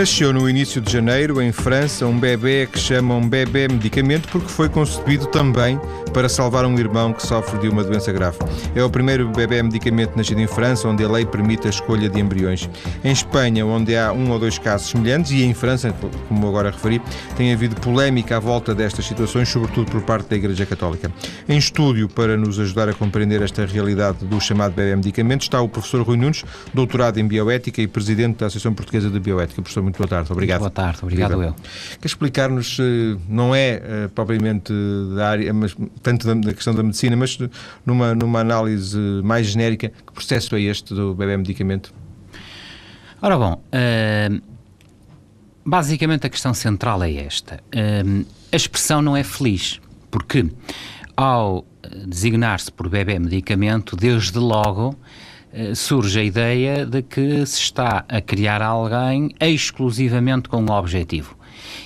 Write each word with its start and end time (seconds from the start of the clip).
Nasceu 0.00 0.32
no 0.32 0.48
início 0.48 0.80
de 0.80 0.90
janeiro, 0.90 1.42
em 1.42 1.52
França, 1.52 2.06
um 2.06 2.18
bebê 2.18 2.66
que 2.66 2.78
chamam 2.78 3.20
bebê 3.20 3.68
medicamento 3.68 4.30
porque 4.32 4.48
foi 4.48 4.66
concebido 4.66 5.26
também 5.26 5.78
para 6.12 6.28
salvar 6.28 6.64
um 6.64 6.78
irmão 6.78 7.12
que 7.12 7.26
sofre 7.26 7.58
de 7.58 7.68
uma 7.68 7.84
doença 7.84 8.12
grave. 8.12 8.38
É 8.74 8.82
o 8.82 8.90
primeiro 8.90 9.28
bebê 9.28 9.62
medicamento 9.62 10.16
nascido 10.16 10.40
em 10.40 10.46
França, 10.46 10.88
onde 10.88 11.04
a 11.04 11.08
lei 11.08 11.24
permite 11.24 11.66
a 11.66 11.70
escolha 11.70 12.08
de 12.08 12.20
embriões. 12.20 12.68
Em 13.04 13.12
Espanha, 13.12 13.64
onde 13.64 13.96
há 13.96 14.12
um 14.12 14.30
ou 14.30 14.38
dois 14.38 14.58
casos 14.58 14.90
semelhantes, 14.90 15.32
e 15.32 15.42
em 15.42 15.54
França, 15.54 15.94
como 16.28 16.48
agora 16.48 16.70
referi, 16.70 17.00
tem 17.36 17.52
havido 17.52 17.76
polémica 17.76 18.36
à 18.36 18.40
volta 18.40 18.74
destas 18.74 19.06
situações, 19.06 19.48
sobretudo 19.48 19.90
por 19.90 20.02
parte 20.02 20.28
da 20.28 20.36
Igreja 20.36 20.66
Católica. 20.66 21.10
Em 21.48 21.58
estúdio, 21.58 22.08
para 22.08 22.36
nos 22.36 22.58
ajudar 22.58 22.88
a 22.88 22.92
compreender 22.92 23.42
esta 23.42 23.64
realidade 23.64 24.24
do 24.24 24.40
chamado 24.40 24.74
bebê 24.74 24.94
medicamento, 24.96 25.42
está 25.42 25.60
o 25.60 25.68
professor 25.68 26.02
Rui 26.02 26.16
Nunes, 26.16 26.44
doutorado 26.74 27.18
em 27.18 27.26
bioética 27.26 27.80
e 27.80 27.86
presidente 27.86 28.38
da 28.38 28.46
Associação 28.46 28.74
Portuguesa 28.74 29.10
de 29.10 29.20
Bioética. 29.20 29.62
Professor, 29.62 29.82
muito 29.82 29.96
boa 29.96 30.08
tarde. 30.08 30.32
Obrigado. 30.32 30.60
Boa 30.60 30.70
tarde, 30.70 30.98
obrigado 31.02 31.30
Viva. 31.30 31.44
eu. 31.44 31.54
Quer 32.00 32.06
explicar-nos, 32.06 32.78
eh, 32.80 33.16
não 33.28 33.54
é 33.54 33.82
eh, 33.82 34.10
propriamente 34.14 34.72
da 35.14 35.28
área, 35.28 35.52
mas 35.52 35.74
tanto 36.02 36.34
da, 36.34 36.54
questão 36.54 36.74
da 36.74 36.82
medicina, 36.82 37.16
mas 37.16 37.38
numa, 37.84 38.14
numa 38.14 38.40
análise 38.40 38.98
mais 39.22 39.46
genérica, 39.46 39.88
que 39.88 40.12
processo 40.12 40.56
é 40.56 40.62
este 40.62 40.94
do 40.94 41.14
bebê 41.14 41.36
medicamento? 41.36 41.92
Ora 43.22 43.36
bom, 43.36 43.52
uh, 43.52 44.42
basicamente 45.64 46.26
a 46.26 46.30
questão 46.30 46.54
central 46.54 47.02
é 47.02 47.12
esta. 47.12 47.60
Uh, 47.74 48.24
a 48.50 48.56
expressão 48.56 49.02
não 49.02 49.16
é 49.16 49.22
feliz, 49.22 49.80
porque 50.10 50.50
ao 51.16 51.64
designar-se 52.06 52.70
por 52.70 52.88
bebê 52.88 53.18
medicamento, 53.18 53.96
desde 53.96 54.38
logo 54.38 54.96
surge 55.74 56.20
a 56.20 56.22
ideia 56.24 56.86
de 56.86 57.02
que 57.02 57.44
se 57.46 57.60
está 57.60 58.04
a 58.08 58.20
criar 58.20 58.62
alguém 58.62 59.34
exclusivamente 59.40 60.48
com 60.48 60.62
um 60.62 60.70
objetivo. 60.70 61.36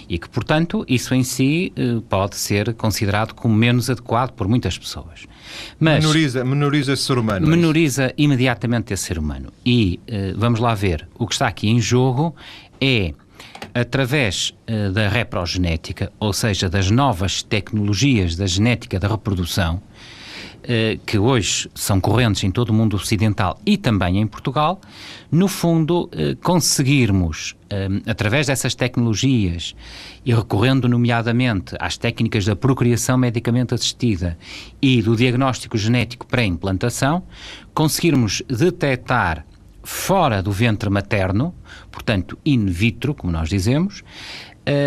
E 0.08 0.18
que, 0.18 0.28
portanto, 0.28 0.84
isso 0.88 1.14
em 1.14 1.22
si 1.22 1.72
eh, 1.76 2.00
pode 2.08 2.36
ser 2.36 2.74
considerado 2.74 3.34
como 3.34 3.54
menos 3.54 3.88
adequado 3.88 4.32
por 4.32 4.46
muitas 4.46 4.78
pessoas. 4.78 5.26
Mas 5.78 6.04
menoriza, 6.04 6.44
menoriza 6.44 6.92
esse 6.92 7.02
ser 7.02 7.18
humano. 7.18 7.46
É 7.46 7.50
menoriza 7.50 8.04
é 8.06 8.14
imediatamente 8.16 8.92
esse 8.92 9.04
ser 9.04 9.18
humano. 9.18 9.52
E 9.64 9.98
eh, 10.06 10.34
vamos 10.36 10.60
lá 10.60 10.74
ver, 10.74 11.08
o 11.18 11.26
que 11.26 11.34
está 11.34 11.48
aqui 11.48 11.68
em 11.68 11.80
jogo 11.80 12.34
é 12.80 13.14
através 13.72 14.54
da 14.92 15.08
reprogenética, 15.08 16.12
ou 16.20 16.32
seja, 16.32 16.68
das 16.68 16.90
novas 16.90 17.42
tecnologias 17.42 18.36
da 18.36 18.46
genética 18.46 19.00
da 19.00 19.08
reprodução, 19.08 19.82
eh, 19.82 19.93
que 21.04 21.18
hoje 21.18 21.68
são 21.74 22.00
correntes 22.00 22.42
em 22.42 22.50
todo 22.50 22.70
o 22.70 22.72
mundo 22.72 22.96
ocidental 22.96 23.58
e 23.66 23.76
também 23.76 24.18
em 24.18 24.26
Portugal, 24.26 24.80
no 25.30 25.48
fundo, 25.48 26.08
eh, 26.12 26.36
conseguirmos, 26.42 27.54
eh, 27.68 27.88
através 28.06 28.46
dessas 28.46 28.74
tecnologias 28.74 29.74
e 30.24 30.32
recorrendo 30.34 30.88
nomeadamente 30.88 31.76
às 31.78 31.98
técnicas 31.98 32.44
da 32.44 32.56
procriação 32.56 33.18
medicamente 33.18 33.74
assistida 33.74 34.38
e 34.80 35.02
do 35.02 35.16
diagnóstico 35.16 35.76
genético 35.76 36.26
pré-implantação, 36.26 37.24
conseguirmos 37.74 38.42
detectar 38.48 39.44
fora 39.82 40.42
do 40.42 40.50
ventre 40.50 40.88
materno, 40.88 41.54
portanto 41.90 42.38
in 42.44 42.66
vitro, 42.66 43.14
como 43.14 43.32
nós 43.32 43.48
dizemos, 43.48 44.02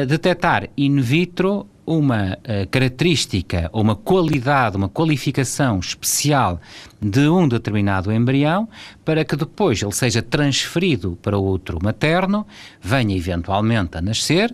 detectar 0.08 0.70
in 0.76 1.00
vitro 1.02 1.68
uma 1.88 2.34
uh, 2.34 2.68
característica 2.70 3.70
ou 3.72 3.82
uma 3.82 3.96
qualidade, 3.96 4.76
uma 4.76 4.90
qualificação 4.90 5.80
especial 5.80 6.60
de 7.02 7.30
um 7.30 7.48
determinado 7.48 8.12
embrião 8.12 8.68
para 9.06 9.24
que 9.24 9.38
depois 9.38 9.82
ele 9.82 9.94
seja 9.94 10.22
transferido 10.22 11.18
para 11.22 11.38
outro 11.38 11.80
materno, 11.82 12.46
venha 12.82 13.16
eventualmente 13.16 13.98
a 13.98 14.02
nascer, 14.02 14.54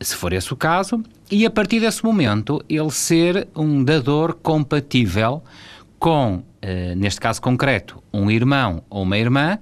se 0.00 0.16
for 0.16 0.32
esse 0.32 0.50
o 0.50 0.56
caso, 0.56 1.02
e 1.30 1.44
a 1.44 1.50
partir 1.50 1.78
desse 1.78 2.02
momento 2.02 2.64
ele 2.66 2.90
ser 2.90 3.46
um 3.54 3.84
dador 3.84 4.34
compatível 4.42 5.42
com, 5.98 6.36
uh, 6.36 6.96
neste 6.96 7.20
caso 7.20 7.42
concreto, 7.42 8.02
um 8.10 8.30
irmão 8.30 8.82
ou 8.88 9.02
uma 9.02 9.18
irmã 9.18 9.58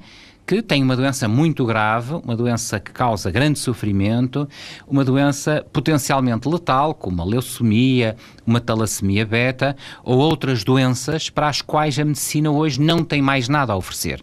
que 0.51 0.61
tem 0.61 0.83
uma 0.83 0.97
doença 0.97 1.29
muito 1.29 1.65
grave, 1.65 2.15
uma 2.25 2.35
doença 2.35 2.81
que 2.81 2.91
causa 2.91 3.31
grande 3.31 3.57
sofrimento, 3.57 4.49
uma 4.85 5.05
doença 5.05 5.65
potencialmente 5.73 6.49
letal, 6.49 6.93
como 6.93 7.23
a 7.23 7.25
leucemia, 7.25 8.17
uma 8.45 8.61
talassemia 8.61 9.25
beta 9.25 9.77
ou 10.03 10.19
outras 10.19 10.65
doenças 10.65 11.31
para 11.31 11.49
as 11.49 11.63
quais 11.63 11.97
a 12.01 12.05
medicina 12.05 12.51
hoje 12.51 12.81
não 12.81 13.05
tem 13.05 13.23
mais 13.23 13.49
nada 13.49 13.75
a 13.75 13.77
oferecer. 13.77 14.21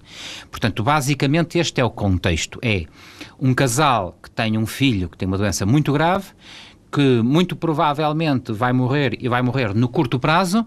Portanto, 0.52 0.84
basicamente 0.84 1.60
este 1.60 1.80
é 1.80 1.86
o 1.86 1.90
contexto, 1.90 2.60
é 2.62 2.84
um 3.40 3.54
casal 3.54 4.18
que 4.22 4.30
tem 4.30 4.58
um 4.58 4.66
filho 4.66 5.08
que 5.08 5.18
tem 5.18 5.30
uma 5.30 5.38
doença 5.38 5.66
muito 5.66 5.94
grave, 5.94 6.26
que 6.92 7.22
muito 7.22 7.56
provavelmente 7.56 8.52
vai 8.52 8.72
morrer 8.72 9.18
e 9.20 9.28
vai 9.28 9.42
morrer 9.42 9.74
no 9.74 9.88
curto 9.88 10.20
prazo, 10.20 10.66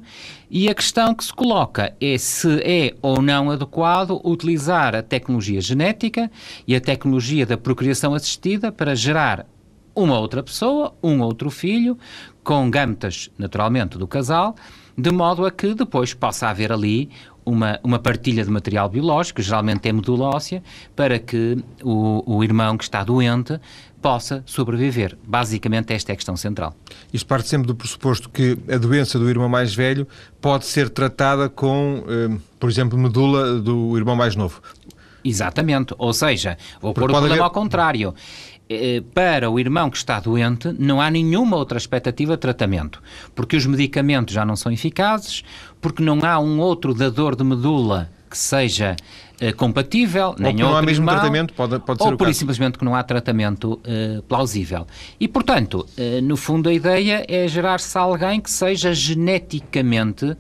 e 0.51 0.69
a 0.69 0.75
questão 0.75 1.15
que 1.15 1.25
se 1.25 1.33
coloca 1.33 1.95
é 2.01 2.19
se 2.19 2.61
é 2.63 2.95
ou 3.01 3.23
não 3.23 3.51
adequado 3.51 4.21
utilizar 4.25 4.95
a 4.95 5.03
tecnologia 5.03 5.61
genética 5.61 6.31
e 6.67 6.75
a 6.75 6.81
tecnologia 6.81 7.47
da 7.47 7.57
procriação 7.57 8.15
assistida 8.15 8.71
para 8.71 8.95
gerar 8.95 9.47
uma 9.95 10.19
outra 10.19 10.43
pessoa, 10.43 10.95
um 11.03 11.21
outro 11.21 11.51
filho, 11.51 11.99
com 12.43 12.71
gametas, 12.71 13.31
naturalmente, 13.37 13.99
do 13.99 14.07
casal, 14.07 14.55
de 14.97 15.11
modo 15.11 15.47
a 15.47 15.51
que 15.51 15.75
depois 15.75 16.15
possa 16.15 16.49
haver 16.49 16.73
ali 16.73 17.11
uma, 17.45 17.81
uma 17.83 17.99
partilha 17.99 18.45
de 18.45 18.51
material 18.51 18.89
biológico, 18.89 19.43
geralmente 19.43 19.89
é 19.89 19.93
medula 19.93 20.29
óssea, 20.29 20.63
para 20.95 21.19
que 21.19 21.59
o, 21.83 22.23
o 22.37 22.45
irmão 22.45 22.77
que 22.77 22.85
está 22.85 23.03
doente 23.03 23.59
possa 24.01 24.43
sobreviver. 24.47 25.17
Basicamente, 25.27 25.93
esta 25.93 26.13
é 26.13 26.15
a 26.15 26.17
questão 26.17 26.37
central. 26.37 26.75
Isto 27.13 27.27
parte 27.27 27.49
sempre 27.49 27.67
do 27.67 27.75
pressuposto 27.75 28.29
que 28.29 28.59
a 28.71 28.79
doença 28.79 29.19
do 29.19 29.29
irmão 29.29 29.49
mais 29.49 29.75
velho 29.75 30.07
pode 30.41 30.67
ser 30.67 30.89
tratada 30.89 31.49
com, 31.49 32.05
eh, 32.09 32.39
por 32.59 32.71
exemplo, 32.71 32.99
medula 32.99 33.61
do 33.61 33.97
irmão 33.97 34.17
mais 34.17 34.35
novo. 34.35 34.61
Exatamente. 35.25 35.95
Ou 35.99 36.13
seja, 36.13 36.57
vou 36.81 36.93
Porque 36.95 37.07
pôr 37.07 37.11
o 37.11 37.13
problema 37.13 37.35
haver... 37.35 37.45
ao 37.45 37.51
contrário. 37.51 38.15
Eh, 38.73 39.03
para 39.13 39.51
o 39.51 39.59
irmão 39.59 39.91
que 39.91 39.97
está 39.97 40.21
doente, 40.21 40.73
não 40.79 41.01
há 41.01 41.11
nenhuma 41.11 41.57
outra 41.57 41.77
expectativa 41.77 42.37
de 42.37 42.41
tratamento, 42.41 43.03
porque 43.35 43.57
os 43.57 43.67
medicamentos 43.67 44.33
já 44.33 44.45
não 44.45 44.55
são 44.55 44.71
eficazes, 44.71 45.43
porque 45.81 46.03
não 46.03 46.21
há 46.23 46.39
um 46.39 46.61
outro 46.61 46.95
dador 46.95 47.35
de 47.35 47.43
medula 47.43 48.09
que 48.31 48.39
seja 48.39 48.95
uh, 49.43 49.57
compatível, 49.57 50.37
nem 50.39 50.63
ou 50.63 50.71
não 50.71 50.77
há 50.77 50.83
mesmo 50.83 51.03
irmão, 51.03 51.17
tratamento, 51.17 51.53
pode, 51.53 51.79
pode 51.81 52.01
ser 52.01 52.11
ou 52.11 52.17
por 52.17 52.27
caso. 52.27 52.39
simplesmente 52.39 52.79
que 52.79 52.85
não 52.85 52.95
há 52.95 53.03
tratamento 53.03 53.73
uh, 53.73 54.23
plausível. 54.23 54.87
E, 55.19 55.27
portanto, 55.27 55.85
uh, 55.99 56.23
no 56.23 56.37
fundo 56.37 56.69
a 56.69 56.73
ideia 56.73 57.25
é 57.27 57.49
gerar-se 57.49 57.99
alguém 57.99 58.41
que 58.41 58.51
seja 58.51 58.95
geneticamente, 58.95 60.37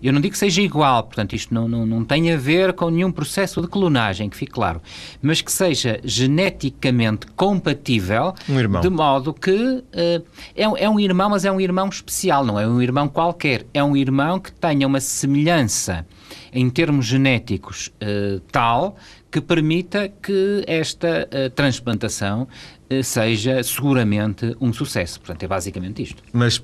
eu 0.00 0.12
não 0.12 0.20
digo 0.20 0.32
que 0.32 0.38
seja 0.38 0.62
igual, 0.62 1.02
portanto 1.02 1.34
isto 1.34 1.52
não, 1.52 1.66
não, 1.66 1.84
não 1.84 2.04
tem 2.04 2.32
a 2.32 2.36
ver 2.36 2.72
com 2.74 2.90
nenhum 2.90 3.10
processo 3.10 3.60
de 3.60 3.66
clonagem, 3.66 4.28
que 4.28 4.36
fique 4.36 4.52
claro, 4.52 4.80
mas 5.20 5.40
que 5.40 5.50
seja 5.50 6.00
geneticamente 6.04 7.26
compatível, 7.36 8.34
um 8.48 8.80
de 8.80 8.88
modo 8.88 9.32
que 9.32 9.82
é, 9.92 10.22
é 10.56 10.88
um 10.88 10.98
irmão, 10.98 11.30
mas 11.30 11.44
é 11.44 11.52
um 11.52 11.60
irmão 11.60 11.88
especial, 11.88 12.44
não 12.44 12.58
é 12.58 12.66
um 12.66 12.82
irmão 12.82 13.08
qualquer, 13.08 13.64
é 13.72 13.82
um 13.82 13.96
irmão 13.96 14.40
que 14.40 14.52
tenha 14.52 14.86
uma 14.86 15.00
semelhança 15.00 16.04
em 16.52 16.68
termos 16.68 17.06
genéticos 17.06 17.88
uh, 17.88 18.40
tal 18.52 18.96
que 19.30 19.40
permita 19.40 20.08
que 20.08 20.62
esta 20.66 21.26
uh, 21.26 21.50
transplantação 21.50 22.42
uh, 22.42 23.02
seja 23.02 23.62
seguramente 23.62 24.54
um 24.60 24.72
sucesso. 24.72 25.18
Portanto, 25.20 25.42
é 25.42 25.48
basicamente 25.48 26.02
isto. 26.02 26.22
Mas 26.32 26.62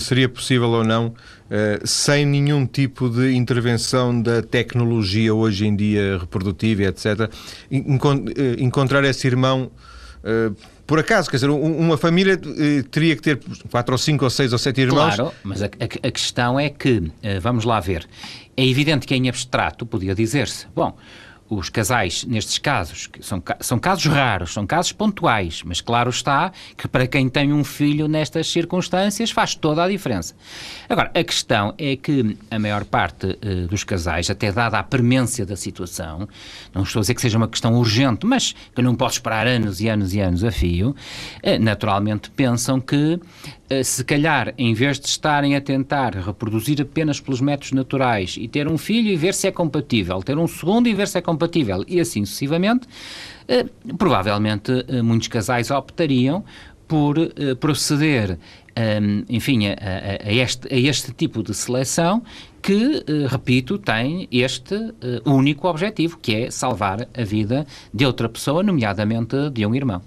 seria 0.00 0.28
possível 0.28 0.70
ou 0.70 0.84
não, 0.84 1.14
sem 1.84 2.24
nenhum 2.24 2.66
tipo 2.66 3.10
de 3.10 3.34
intervenção 3.34 4.20
da 4.20 4.42
tecnologia 4.42 5.34
hoje 5.34 5.66
em 5.66 5.76
dia 5.76 6.18
reprodutiva, 6.18 6.84
etc., 6.84 7.30
encontrar 8.58 9.04
esse 9.04 9.26
irmão 9.26 9.70
por 10.86 10.98
acaso, 10.98 11.28
quer 11.28 11.36
dizer, 11.36 11.50
uma 11.50 11.96
família 11.98 12.38
teria 12.90 13.16
que 13.16 13.22
ter 13.22 13.40
quatro 13.70 13.94
ou 13.94 13.98
cinco 13.98 14.24
ou 14.24 14.30
seis 14.30 14.52
ou 14.52 14.58
sete 14.58 14.80
irmãos. 14.80 15.16
Claro, 15.16 15.32
mas 15.42 15.62
a, 15.62 15.66
a, 15.66 16.08
a 16.08 16.10
questão 16.10 16.60
é 16.60 16.70
que, 16.70 17.10
vamos 17.40 17.64
lá 17.64 17.80
ver, 17.80 18.06
é 18.56 18.66
evidente 18.66 19.06
que 19.06 19.14
em 19.14 19.28
abstrato 19.28 19.84
podia 19.84 20.14
dizer-se, 20.14 20.66
bom, 20.74 20.96
os 21.48 21.68
casais, 21.70 22.24
nestes 22.24 22.58
casos, 22.58 23.06
que 23.06 23.22
são, 23.22 23.42
são 23.60 23.78
casos 23.78 24.06
raros, 24.06 24.52
são 24.52 24.66
casos 24.66 24.92
pontuais, 24.92 25.62
mas 25.64 25.80
claro 25.80 26.10
está 26.10 26.52
que 26.76 26.88
para 26.88 27.06
quem 27.06 27.28
tem 27.28 27.52
um 27.52 27.62
filho 27.62 28.08
nestas 28.08 28.50
circunstâncias 28.50 29.30
faz 29.30 29.54
toda 29.54 29.84
a 29.84 29.88
diferença. 29.88 30.34
Agora, 30.88 31.10
a 31.14 31.24
questão 31.24 31.74
é 31.78 31.96
que 31.96 32.36
a 32.50 32.58
maior 32.58 32.84
parte 32.84 33.26
uh, 33.26 33.68
dos 33.68 33.84
casais, 33.84 34.28
até 34.28 34.50
dada 34.50 34.78
a 34.78 34.82
premência 34.82 35.46
da 35.46 35.56
situação, 35.56 36.28
não 36.74 36.82
estou 36.82 37.00
a 37.00 37.02
dizer 37.02 37.14
que 37.14 37.20
seja 37.20 37.38
uma 37.38 37.48
questão 37.48 37.74
urgente, 37.74 38.26
mas 38.26 38.54
que 38.74 38.82
não 38.82 38.94
posso 38.94 39.16
esperar 39.16 39.46
anos 39.46 39.80
e 39.80 39.88
anos 39.88 40.14
e 40.14 40.20
anos 40.20 40.42
a 40.42 40.50
fio, 40.50 40.90
uh, 40.90 41.62
naturalmente 41.62 42.30
pensam 42.30 42.80
que 42.80 43.20
se 43.82 44.04
calhar, 44.04 44.54
em 44.56 44.72
vez 44.74 44.98
de 44.98 45.08
estarem 45.08 45.56
a 45.56 45.60
tentar 45.60 46.14
reproduzir 46.14 46.80
apenas 46.80 47.20
pelos 47.20 47.40
métodos 47.40 47.72
naturais 47.72 48.36
e 48.38 48.46
ter 48.46 48.68
um 48.68 48.78
filho 48.78 49.08
e 49.08 49.16
ver 49.16 49.34
se 49.34 49.48
é 49.48 49.50
compatível, 49.50 50.22
ter 50.22 50.38
um 50.38 50.46
segundo 50.46 50.88
e 50.88 50.94
ver 50.94 51.08
se 51.08 51.18
é 51.18 51.20
compatível, 51.20 51.84
e 51.88 52.00
assim 52.00 52.24
sucessivamente, 52.24 52.86
eh, 53.48 53.66
provavelmente 53.96 54.84
eh, 54.88 55.02
muitos 55.02 55.28
casais 55.28 55.70
optariam 55.70 56.44
por 56.88 57.18
eh, 57.18 57.54
proceder, 57.58 58.38
enfim, 59.28 59.68
a, 59.68 60.28
a, 60.28 60.32
este, 60.32 60.72
a, 60.72 60.76
este, 60.76 61.10
tipo 61.12 61.42
de 61.42 61.54
seleção 61.54 62.22
que, 62.60 63.02
repito, 63.26 63.78
tem 63.78 64.28
este 64.30 64.92
único 65.24 65.66
objetivo, 65.66 66.18
que 66.18 66.34
é 66.34 66.50
salvar 66.50 67.08
a 67.16 67.24
vida 67.24 67.66
de 67.94 68.04
outra 68.04 68.28
pessoa, 68.28 68.62
nomeadamente 68.62 69.48
de 69.48 69.64
um 69.64 69.74
irmão. 69.74 70.02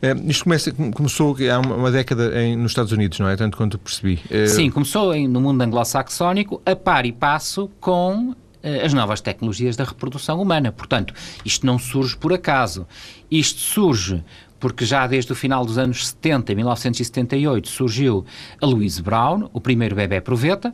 É, 0.00 0.14
isto 0.26 0.44
começa, 0.44 0.72
começou 0.94 1.36
há 1.52 1.58
uma, 1.60 1.90
década 1.90 2.42
em, 2.42 2.56
nos 2.56 2.72
Estados 2.72 2.92
Unidos, 2.92 3.18
não 3.18 3.28
é? 3.28 3.36
Tanto 3.36 3.56
quanto 3.56 3.78
percebi. 3.78 4.20
É... 4.30 4.46
Sim, 4.46 4.70
começou 4.70 5.14
em, 5.14 5.26
no 5.26 5.40
mundo 5.40 5.62
anglo-saxónico 5.62 6.60
a 6.64 6.76
par 6.76 7.06
e 7.06 7.12
passo 7.12 7.70
com 7.80 8.34
eh, 8.62 8.84
as 8.84 8.92
novas 8.92 9.20
tecnologias 9.20 9.76
da 9.76 9.84
reprodução 9.84 10.40
humana. 10.40 10.70
Portanto, 10.70 11.14
isto 11.44 11.66
não 11.66 11.78
surge 11.78 12.16
por 12.16 12.32
acaso. 12.32 12.86
Isto 13.30 13.60
surge 13.60 14.22
porque 14.62 14.84
já 14.84 15.08
desde 15.08 15.32
o 15.32 15.34
final 15.34 15.66
dos 15.66 15.76
anos 15.76 16.06
70, 16.06 16.52
em 16.52 16.54
1978, 16.54 17.68
surgiu 17.68 18.24
a 18.60 18.64
Louise 18.64 19.02
Brown, 19.02 19.50
o 19.52 19.60
primeiro 19.60 19.96
bebê 19.96 20.20
proveta. 20.20 20.72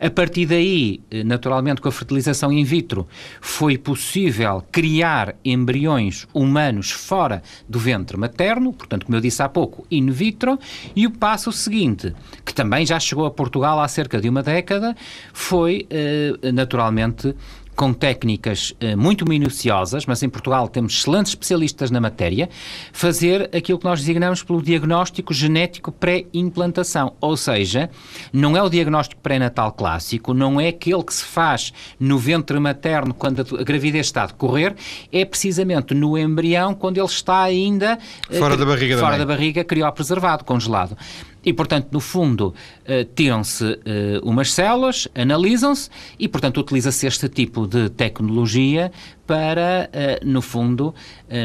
A 0.00 0.10
partir 0.10 0.46
daí, 0.46 1.00
eh, 1.10 1.24
naturalmente, 1.24 1.80
com 1.80 1.88
a 1.88 1.92
fertilização 1.92 2.52
in 2.52 2.64
vitro, 2.64 3.06
foi 3.40 3.76
possível 3.76 4.62
criar 4.70 5.34
embriões 5.44 6.26
humanos 6.32 6.90
fora 6.90 7.42
do 7.68 7.78
ventre 7.78 8.16
materno, 8.16 8.72
portanto, 8.72 9.06
como 9.06 9.16
eu 9.16 9.20
disse 9.20 9.42
há 9.42 9.48
pouco, 9.48 9.86
in 9.90 10.10
vitro. 10.10 10.58
E 10.94 11.06
o 11.06 11.10
passo 11.10 11.50
seguinte, 11.52 12.14
que 12.44 12.54
também 12.54 12.86
já 12.86 12.98
chegou 13.00 13.26
a 13.26 13.30
Portugal 13.30 13.80
há 13.80 13.88
cerca 13.88 14.20
de 14.20 14.28
uma 14.28 14.42
década, 14.42 14.96
foi, 15.32 15.86
eh, 15.90 16.52
naturalmente, 16.52 17.34
com 17.78 17.92
técnicas 17.92 18.74
uh, 18.82 18.98
muito 18.98 19.24
minuciosas, 19.24 20.04
mas 20.04 20.20
em 20.24 20.28
Portugal 20.28 20.66
temos 20.66 20.98
excelentes 20.98 21.30
especialistas 21.30 21.92
na 21.92 22.00
matéria, 22.00 22.50
fazer 22.92 23.48
aquilo 23.54 23.78
que 23.78 23.84
nós 23.84 24.00
designamos 24.00 24.42
pelo 24.42 24.60
diagnóstico 24.60 25.32
genético 25.32 25.92
pré-implantação. 25.92 27.14
Ou 27.20 27.36
seja, 27.36 27.88
não 28.32 28.56
é 28.56 28.62
o 28.64 28.68
diagnóstico 28.68 29.20
pré-natal 29.22 29.70
clássico, 29.70 30.34
não 30.34 30.60
é 30.60 30.68
aquele 30.68 31.04
que 31.04 31.14
se 31.14 31.22
faz 31.22 31.72
no 32.00 32.18
ventre 32.18 32.58
materno 32.58 33.14
quando 33.14 33.42
a 33.42 33.62
gravidez 33.62 34.06
está 34.06 34.24
a 34.24 34.26
decorrer, 34.26 34.74
é 35.12 35.24
precisamente 35.24 35.94
no 35.94 36.18
embrião 36.18 36.74
quando 36.74 36.98
ele 36.98 37.06
está 37.06 37.42
ainda 37.42 37.96
uh, 38.28 38.34
fora 38.34 38.56
da 38.56 38.66
barriga, 38.66 38.98
fora 38.98 39.12
da, 39.12 39.18
da 39.18 39.26
barriga 39.26 39.62
criopreservado, 39.62 40.42
congelado. 40.42 40.96
E, 41.44 41.52
portanto, 41.52 41.88
no 41.92 42.00
fundo, 42.00 42.48
uh, 42.48 43.04
tiram-se 43.14 43.64
uh, 43.64 43.78
umas 44.22 44.52
células, 44.52 45.08
analisam-se 45.14 45.88
e, 46.18 46.28
portanto, 46.28 46.58
utiliza-se 46.60 47.06
este 47.06 47.28
tipo 47.28 47.66
de 47.66 47.88
tecnologia 47.88 48.90
para, 49.26 49.88
uh, 49.92 50.26
no 50.26 50.42
fundo, 50.42 50.94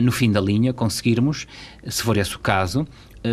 no 0.01 0.12
fim 0.12 0.31
da 0.31 0.40
linha, 0.40 0.74
conseguirmos, 0.74 1.45
se 1.86 2.01
for 2.01 2.18
esse 2.18 2.36
o 2.36 2.40
caso, 2.40 2.88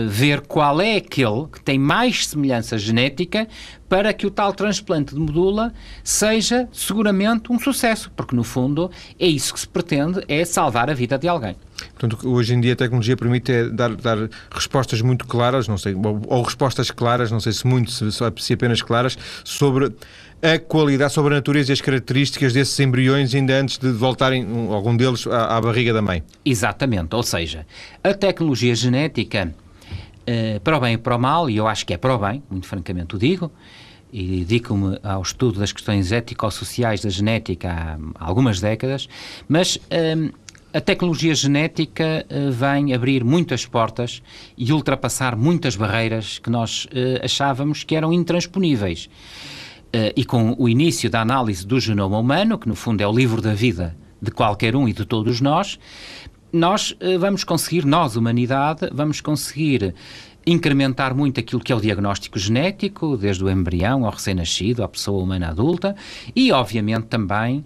ver 0.08 0.40
qual 0.42 0.80
é 0.80 0.96
aquele 0.96 1.46
que 1.52 1.60
tem 1.60 1.78
mais 1.78 2.26
semelhança 2.26 2.78
genética 2.78 3.48
para 3.88 4.12
que 4.12 4.26
o 4.26 4.30
tal 4.30 4.52
transplante 4.52 5.14
de 5.14 5.20
medula 5.20 5.72
seja 6.02 6.68
seguramente 6.72 7.52
um 7.52 7.58
sucesso, 7.58 8.10
porque 8.16 8.34
no 8.34 8.44
fundo 8.44 8.90
é 9.18 9.26
isso 9.26 9.52
que 9.54 9.60
se 9.60 9.68
pretende, 9.68 10.20
é 10.28 10.44
salvar 10.44 10.90
a 10.90 10.94
vida 10.94 11.18
de 11.18 11.28
alguém. 11.28 11.56
Portanto, 11.98 12.28
hoje 12.28 12.54
em 12.54 12.60
dia 12.60 12.72
a 12.72 12.76
tecnologia 12.76 13.16
permite 13.16 13.52
é 13.52 13.68
dar, 13.68 13.94
dar 13.94 14.28
respostas 14.50 15.00
muito 15.00 15.26
claras, 15.26 15.68
não 15.68 15.78
sei, 15.78 15.94
ou, 15.94 16.20
ou, 16.26 16.42
respostas 16.42 16.90
claras, 16.90 17.30
não 17.30 17.40
sei 17.40 17.52
se 17.52 17.66
muito, 17.66 17.90
se, 17.90 18.04
se 18.38 18.52
apenas 18.52 18.82
claras, 18.82 19.16
sobre 19.44 19.92
a 20.42 20.58
qualidade, 20.58 21.12
sobre 21.12 21.34
a 21.34 21.36
natureza 21.36 21.72
e 21.72 21.74
as 21.74 21.80
características 21.80 22.52
desses 22.52 22.78
embriões 22.80 23.34
ainda 23.34 23.60
antes 23.60 23.78
de 23.78 23.90
voltarem, 23.90 24.46
algum 24.70 24.96
deles, 24.96 25.26
à, 25.26 25.56
à 25.56 25.60
barriga 25.60 25.92
da 25.92 26.00
mãe. 26.00 26.22
Exatamente, 26.44 27.14
ou 27.14 27.22
seja, 27.22 27.66
a 28.02 28.14
tecnologia 28.14 28.74
genética 28.74 29.54
eh, 30.26 30.60
para 30.62 30.76
o 30.76 30.80
bem 30.80 30.94
e 30.94 30.98
para 30.98 31.16
o 31.16 31.18
mal, 31.18 31.50
e 31.50 31.56
eu 31.56 31.66
acho 31.66 31.84
que 31.84 31.92
é 31.92 31.96
para 31.96 32.14
o 32.14 32.18
bem, 32.18 32.42
muito 32.50 32.66
francamente 32.66 33.16
o 33.16 33.18
digo, 33.18 33.50
e 34.12 34.44
dedico-me 34.44 34.98
ao 35.02 35.22
estudo 35.22 35.60
das 35.60 35.72
questões 35.72 36.12
ético-sociais 36.12 37.00
da 37.00 37.08
genética 37.08 37.70
há, 37.70 38.24
algumas 38.24 38.60
décadas, 38.60 39.08
mas 39.48 39.78
um, 40.16 40.30
a 40.72 40.80
tecnologia 40.80 41.34
genética 41.34 42.24
uh, 42.30 42.52
vem 42.52 42.94
abrir 42.94 43.24
muitas 43.24 43.66
portas 43.66 44.22
e 44.56 44.72
ultrapassar 44.72 45.34
muitas 45.36 45.74
barreiras 45.74 46.38
que 46.38 46.48
nós 46.48 46.84
uh, 46.84 47.24
achávamos 47.24 47.82
que 47.82 47.96
eram 47.96 48.12
intransponíveis. 48.12 49.06
Uh, 49.06 50.14
e 50.14 50.24
com 50.24 50.54
o 50.56 50.68
início 50.68 51.10
da 51.10 51.20
análise 51.20 51.66
do 51.66 51.80
genoma 51.80 52.18
humano, 52.18 52.56
que 52.56 52.68
no 52.68 52.76
fundo 52.76 53.00
é 53.00 53.06
o 53.06 53.12
livro 53.12 53.42
da 53.42 53.52
vida 53.52 53.96
de 54.22 54.30
qualquer 54.30 54.76
um 54.76 54.88
e 54.88 54.92
de 54.92 55.04
todos 55.04 55.40
nós, 55.40 55.78
nós 56.52 56.96
vamos 57.18 57.44
conseguir, 57.44 57.86
nós, 57.86 58.16
humanidade, 58.16 58.90
vamos 58.92 59.20
conseguir 59.20 59.94
incrementar 60.44 61.14
muito 61.14 61.38
aquilo 61.38 61.62
que 61.62 61.72
é 61.72 61.76
o 61.76 61.80
diagnóstico 61.80 62.38
genético, 62.40 63.16
desde 63.16 63.44
o 63.44 63.48
embrião 63.48 64.04
ao 64.04 64.10
recém-nascido, 64.10 64.82
à 64.82 64.88
pessoa 64.88 65.22
humana 65.22 65.48
adulta, 65.48 65.94
e 66.34 66.50
obviamente 66.50 67.04
também 67.04 67.64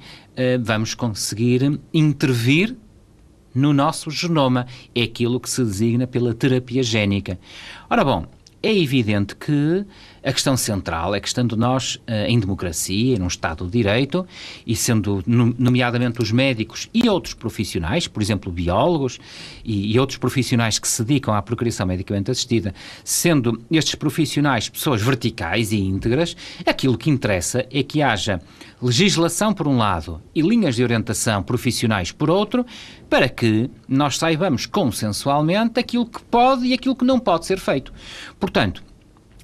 vamos 0.62 0.94
conseguir 0.94 1.80
intervir 1.94 2.76
no 3.54 3.72
nosso 3.72 4.10
genoma. 4.10 4.66
É 4.94 5.02
aquilo 5.02 5.38
que 5.38 5.48
se 5.48 5.62
designa 5.62 6.06
pela 6.06 6.34
terapia 6.34 6.82
génica. 6.82 7.38
Ora 7.88 8.04
bom, 8.04 8.26
é 8.62 8.74
evidente 8.76 9.36
que 9.36 9.84
a 10.24 10.32
questão 10.32 10.56
central 10.56 11.14
é 11.14 11.20
que, 11.20 11.28
estando 11.28 11.56
nós 11.56 11.96
uh, 11.96 12.26
em 12.26 12.40
democracia, 12.40 13.18
num 13.18 13.26
Estado 13.26 13.66
de 13.66 13.72
Direito, 13.72 14.26
e 14.66 14.74
sendo, 14.74 15.22
nomeadamente, 15.26 16.22
os 16.22 16.32
médicos 16.32 16.88
e 16.94 17.08
outros 17.08 17.34
profissionais, 17.34 18.08
por 18.08 18.22
exemplo, 18.22 18.50
biólogos 18.50 19.18
e, 19.62 19.92
e 19.92 19.98
outros 19.98 20.16
profissionais 20.18 20.78
que 20.78 20.88
se 20.88 21.04
dedicam 21.04 21.34
à 21.34 21.42
procriação 21.42 21.86
medicamente 21.86 22.30
assistida, 22.30 22.74
sendo 23.04 23.62
estes 23.70 23.94
profissionais 23.96 24.68
pessoas 24.68 25.02
verticais 25.02 25.72
e 25.72 25.78
íntegras, 25.78 26.34
aquilo 26.64 26.96
que 26.96 27.10
interessa 27.10 27.66
é 27.70 27.82
que 27.82 28.00
haja 28.00 28.40
legislação 28.80 29.52
por 29.52 29.68
um 29.68 29.76
lado 29.76 30.22
e 30.34 30.40
linhas 30.40 30.76
de 30.76 30.82
orientação 30.82 31.42
profissionais 31.42 32.12
por 32.12 32.30
outro, 32.30 32.64
para 33.10 33.28
que 33.28 33.70
nós 33.86 34.16
saibamos 34.16 34.66
consensualmente 34.66 35.78
aquilo 35.78 36.06
que 36.06 36.22
pode 36.22 36.66
e 36.66 36.72
aquilo 36.72 36.96
que 36.96 37.04
não 37.04 37.18
pode 37.18 37.46
ser 37.46 37.58
feito. 37.58 37.92
Portanto, 38.38 38.82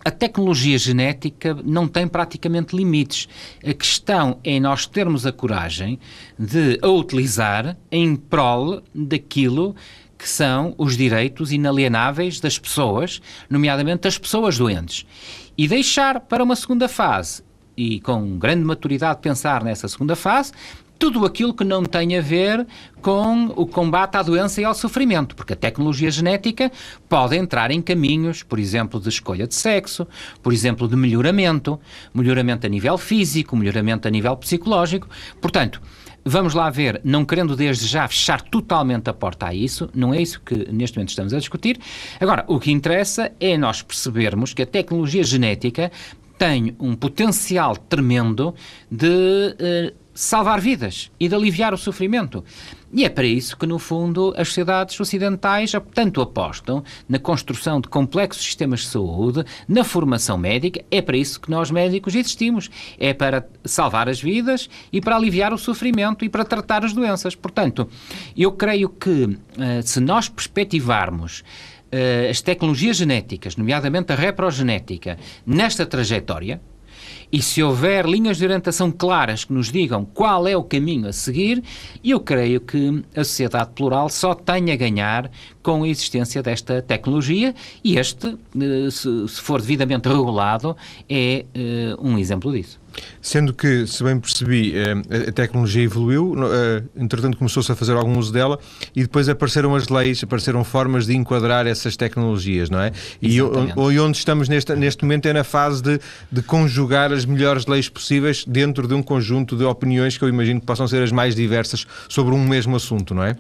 a 0.05 0.11
tecnologia 0.11 0.79
genética 0.79 1.57
não 1.65 1.87
tem 1.87 2.09
praticamente 2.09 2.75
limites. 2.75 3.29
A 3.65 3.75
questão 3.75 4.39
é 4.43 4.59
nós 4.59 4.87
termos 4.87 5.27
a 5.27 5.33
coragem 5.33 5.99
de 6.39 6.79
a 6.83 6.89
utilizar 6.89 7.77
em 7.91 8.17
prol 8.17 8.83
daquilo 8.95 9.75
que 10.17 10.29
são 10.29 10.75
os 10.77 10.97
direitos 10.97 11.51
inalienáveis 11.51 12.41
das 12.41 12.59
pessoas, 12.59 13.23
nomeadamente 13.49 14.03
das 14.03 14.19
pessoas 14.19 14.59
doentes. 14.59 15.07
E 15.57 15.67
deixar 15.67 16.21
para 16.21 16.45
uma 16.45 16.57
segunda 16.57 16.89
fase, 16.89 17.43
e 17.77 18.01
com 18.01 18.39
grande 18.39 18.63
maturidade 18.65 19.21
pensar 19.21 19.65
nessa 19.65 19.89
segunda 19.89 20.15
fase, 20.15 20.53
tudo 21.01 21.25
aquilo 21.25 21.55
que 21.55 21.65
não 21.65 21.83
tem 21.83 22.19
a 22.19 22.21
ver 22.21 22.67
com 23.01 23.47
o 23.57 23.67
combate 23.67 24.17
à 24.17 24.23
doença 24.23 24.61
e 24.61 24.65
ao 24.65 24.75
sofrimento, 24.75 25.35
porque 25.35 25.55
a 25.55 25.57
tecnologia 25.57 26.11
genética 26.11 26.71
pode 27.09 27.35
entrar 27.35 27.71
em 27.71 27.81
caminhos, 27.81 28.43
por 28.43 28.59
exemplo, 28.59 29.01
de 29.01 29.09
escolha 29.09 29.47
de 29.47 29.55
sexo, 29.55 30.07
por 30.43 30.53
exemplo, 30.53 30.87
de 30.87 30.95
melhoramento, 30.97 31.81
melhoramento 32.13 32.67
a 32.67 32.69
nível 32.69 32.99
físico, 32.99 33.57
melhoramento 33.57 34.07
a 34.07 34.11
nível 34.11 34.37
psicológico. 34.37 35.09
Portanto, 35.41 35.81
Vamos 36.23 36.53
lá 36.53 36.69
ver, 36.69 37.01
não 37.03 37.25
querendo 37.25 37.57
desde 37.57 37.87
já 37.87 38.07
fechar 38.07 38.43
totalmente 38.43 39.09
a 39.09 39.13
porta 39.15 39.47
a 39.47 39.55
isso, 39.55 39.89
não 39.95 40.13
é 40.13 40.21
isso 40.21 40.39
que 40.45 40.71
neste 40.71 40.99
momento 40.99 41.09
estamos 41.09 41.33
a 41.33 41.39
discutir. 41.39 41.81
Agora, 42.21 42.45
o 42.47 42.61
que 42.61 42.71
interessa 42.71 43.33
é 43.41 43.57
nós 43.57 43.81
percebermos 43.81 44.53
que 44.53 44.61
a 44.61 44.67
tecnologia 44.67 45.25
genética 45.25 45.91
tem 46.41 46.75
um 46.79 46.95
potencial 46.95 47.75
tremendo 47.75 48.55
de 48.91 49.57
eh, 49.59 49.95
salvar 50.21 50.61
vidas 50.61 51.11
e 51.19 51.29
de 51.29 51.35
aliviar 51.35 51.73
o 51.73 51.79
sofrimento. 51.79 52.45
E 52.93 53.07
é 53.07 53.09
para 53.09 53.25
isso 53.25 53.57
que, 53.57 53.67
no 53.67 53.79
fundo, 53.79 54.35
as 54.37 54.49
sociedades 54.49 55.01
ocidentais 55.01 55.73
tanto 55.95 56.21
apostam 56.21 56.85
na 57.09 57.19
construção 57.19 57.81
de 57.81 57.89
complexos 57.89 58.45
sistemas 58.45 58.81
de 58.81 58.87
saúde, 58.89 59.45
na 59.67 59.83
formação 59.83 60.37
médica. 60.37 60.85
É 60.91 61.01
para 61.01 61.17
isso 61.17 61.41
que 61.41 61.51
nós 61.51 61.71
médicos 61.71 62.15
existimos. 62.15 62.69
É 62.99 63.15
para 63.15 63.49
salvar 63.65 64.11
as 64.11 64.21
vidas 64.21 64.69
e 64.93 65.01
para 65.01 65.17
aliviar 65.17 65.55
o 65.55 65.59
sofrimento 65.59 66.23
e 66.23 66.29
para 66.29 66.45
tratar 66.45 66.85
as 66.85 66.93
doenças. 66.93 67.35
Portanto, 67.35 67.89
eu 68.37 68.53
creio 68.53 68.91
que 68.91 69.39
eh, 69.59 69.81
se 69.81 70.01
nós 70.01 70.29
perspectivarmos 70.29 71.43
eh, 71.91 72.29
as 72.29 72.43
tecnologias 72.43 72.99
genéticas, 72.99 73.57
nomeadamente 73.57 74.13
a 74.13 74.17
reprogenética, 74.17 75.17
nesta 75.47 75.87
trajetória, 75.87 76.61
e 77.33 77.41
se 77.41 77.63
houver 77.63 78.07
linhas 78.07 78.39
de 78.39 78.45
orientação 78.45 78.91
claras 78.91 79.45
que 79.45 79.53
nos 79.53 79.71
digam 79.71 80.05
qual 80.05 80.47
é 80.47 80.57
o 80.57 80.63
caminho 80.63 81.09
a 81.09 81.13
seguir, 81.13 81.63
eu 82.05 82.21
creio 82.21 82.61
que 82.61 83.05
a 83.15 83.25
sociedade 83.25 83.71
plural 83.75 84.09
só 84.09 84.35
tem 84.35 84.71
a 84.73 84.77
ganhar 84.77 85.31
com 85.63 85.83
a 85.85 85.89
existência 85.89 86.43
desta 86.43 86.83
tecnologia 86.83 87.55
e 87.85 87.99
este, 87.99 88.29
eh, 88.29 88.91
se 88.91 89.41
for 89.41 89.61
devidamente 89.61 90.09
regulado, 90.09 90.77
é 91.09 91.45
eh, 91.55 91.95
um 92.01 92.19
exemplo 92.19 92.53
disso. 92.53 92.81
Sendo 93.23 93.53
que, 93.53 93.87
se 93.87 94.03
bem 94.03 94.19
percebi, 94.19 94.75
eh, 94.77 95.29
a 95.29 95.33
tecnologia 95.33 95.83
evoluiu, 95.83 96.35
eh, 96.53 96.83
entretanto 96.97 97.37
começou-se 97.37 97.71
a 97.71 97.77
fazer 97.77 97.93
algum 97.93 98.19
uso 98.19 98.33
dela 98.33 98.59
e 98.95 99.03
depois 99.03 99.29
apareceram 99.29 99.75
as 99.75 99.89
leis, 99.89 100.23
apareceram 100.23 100.65
formas 100.65 101.07
de 101.07 101.15
enquadrar 101.15 101.67
essas 101.67 101.97
tecnologias, 101.97 102.71
não 102.71 102.81
é? 102.81 102.93
E, 103.21 103.37
e 103.37 103.43
onde 104.01 104.17
estamos 104.17 104.49
neste, 104.49 104.75
neste 104.75 105.05
momento 105.05 105.27
é 105.27 105.33
na 105.33 105.45
fase 105.45 105.83
de, 105.83 106.01
de 106.31 106.43
conjugar 106.43 107.13
as 107.13 107.25
melhores 107.25 107.67
leis 107.67 107.89
possíveis 107.89 108.45
dentro 108.45 108.89
de 108.89 108.95
um 108.95 109.03
conjunto 109.03 109.57
de 109.57 109.65
opiniões 109.65 110.17
que 110.17 110.25
eu 110.25 110.29
imagino 110.29 110.61
que 110.61 110.67
possam 110.67 110.89
ser 110.89 111.03
as 111.03 111.13
mais 111.13 111.35
diversas 111.35 111.87
sobre 112.09 112.35
um 112.35 112.47
mesmo 112.47 112.77
assunto, 112.77 113.15
não 113.15 113.23
é? 113.23 113.37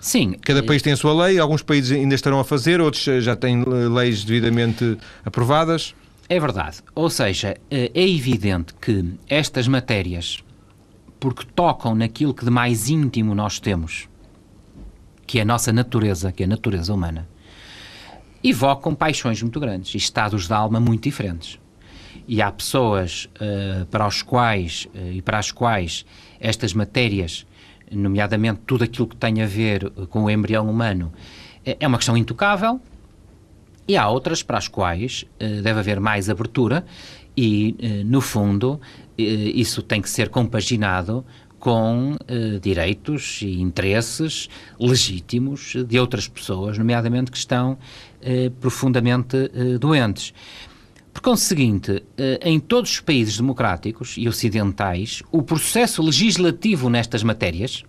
Sim. 0.00 0.36
Cada 0.42 0.62
país 0.62 0.82
tem 0.82 0.92
a 0.92 0.96
sua 0.98 1.26
lei, 1.26 1.38
alguns 1.38 1.62
países 1.62 1.90
ainda 1.92 2.14
estarão 2.14 2.38
a 2.38 2.44
fazer, 2.44 2.78
outros 2.78 3.02
já 3.02 3.34
têm 3.34 3.64
leis 3.64 4.22
devidamente 4.22 4.98
aprovadas. 5.24 5.94
É 6.28 6.40
verdade. 6.40 6.78
Ou 6.94 7.10
seja, 7.10 7.56
eh, 7.70 7.90
é 7.94 8.08
evidente 8.08 8.74
que 8.74 9.14
estas 9.28 9.68
matérias, 9.68 10.42
porque 11.20 11.44
tocam 11.54 11.94
naquilo 11.94 12.32
que 12.32 12.44
de 12.44 12.50
mais 12.50 12.88
íntimo 12.88 13.34
nós 13.34 13.60
temos, 13.60 14.08
que 15.26 15.38
é 15.38 15.42
a 15.42 15.44
nossa 15.44 15.72
natureza, 15.72 16.32
que 16.32 16.42
é 16.42 16.46
a 16.46 16.48
natureza 16.48 16.92
humana, 16.92 17.28
evocam 18.42 18.94
paixões 18.94 19.42
muito 19.42 19.58
grandes 19.60 19.94
e 19.94 19.96
estados 19.96 20.46
de 20.46 20.52
alma 20.52 20.80
muito 20.80 21.04
diferentes. 21.04 21.58
E 22.26 22.40
há 22.40 22.50
pessoas 22.50 23.28
uh, 23.36 23.84
para 23.86 24.06
os 24.06 24.22
quais 24.22 24.86
uh, 24.94 25.12
e 25.12 25.20
para 25.20 25.38
as 25.38 25.50
quais 25.50 26.06
estas 26.40 26.72
matérias, 26.72 27.46
nomeadamente 27.90 28.60
tudo 28.66 28.84
aquilo 28.84 29.06
que 29.06 29.16
tem 29.16 29.42
a 29.42 29.46
ver 29.46 29.90
com 30.08 30.24
o 30.24 30.30
embrião 30.30 30.68
humano, 30.68 31.12
é, 31.64 31.76
é 31.80 31.86
uma 31.86 31.98
questão 31.98 32.16
intocável, 32.16 32.80
e 33.86 33.96
há 33.96 34.08
outras 34.08 34.42
para 34.42 34.58
as 34.58 34.68
quais 34.68 35.24
uh, 35.34 35.62
deve 35.62 35.78
haver 35.78 36.00
mais 36.00 36.30
abertura 36.30 36.84
e, 37.36 37.76
uh, 37.78 38.04
no 38.04 38.20
fundo, 38.20 38.74
uh, 38.74 38.80
isso 39.16 39.82
tem 39.82 40.00
que 40.00 40.08
ser 40.08 40.28
compaginado 40.28 41.24
com 41.58 42.14
direitos 42.60 43.40
e 43.40 43.58
interesses 43.58 44.50
legítimos 44.78 45.74
de 45.88 45.98
outras 45.98 46.28
pessoas, 46.28 46.76
nomeadamente 46.76 47.30
que 47.30 47.38
estão 47.38 47.78
profundamente 48.60 49.50
doentes. 49.80 50.34
Por 51.10 51.22
conseguinte, 51.22 52.04
em 52.42 52.60
todos 52.60 52.90
os 52.90 53.00
países 53.00 53.38
democráticos 53.38 54.16
e 54.18 54.28
ocidentais, 54.28 55.22
o 55.32 55.42
processo 55.42 56.02
legislativo 56.02 56.90
nestas 56.90 57.22
matérias, 57.22 57.82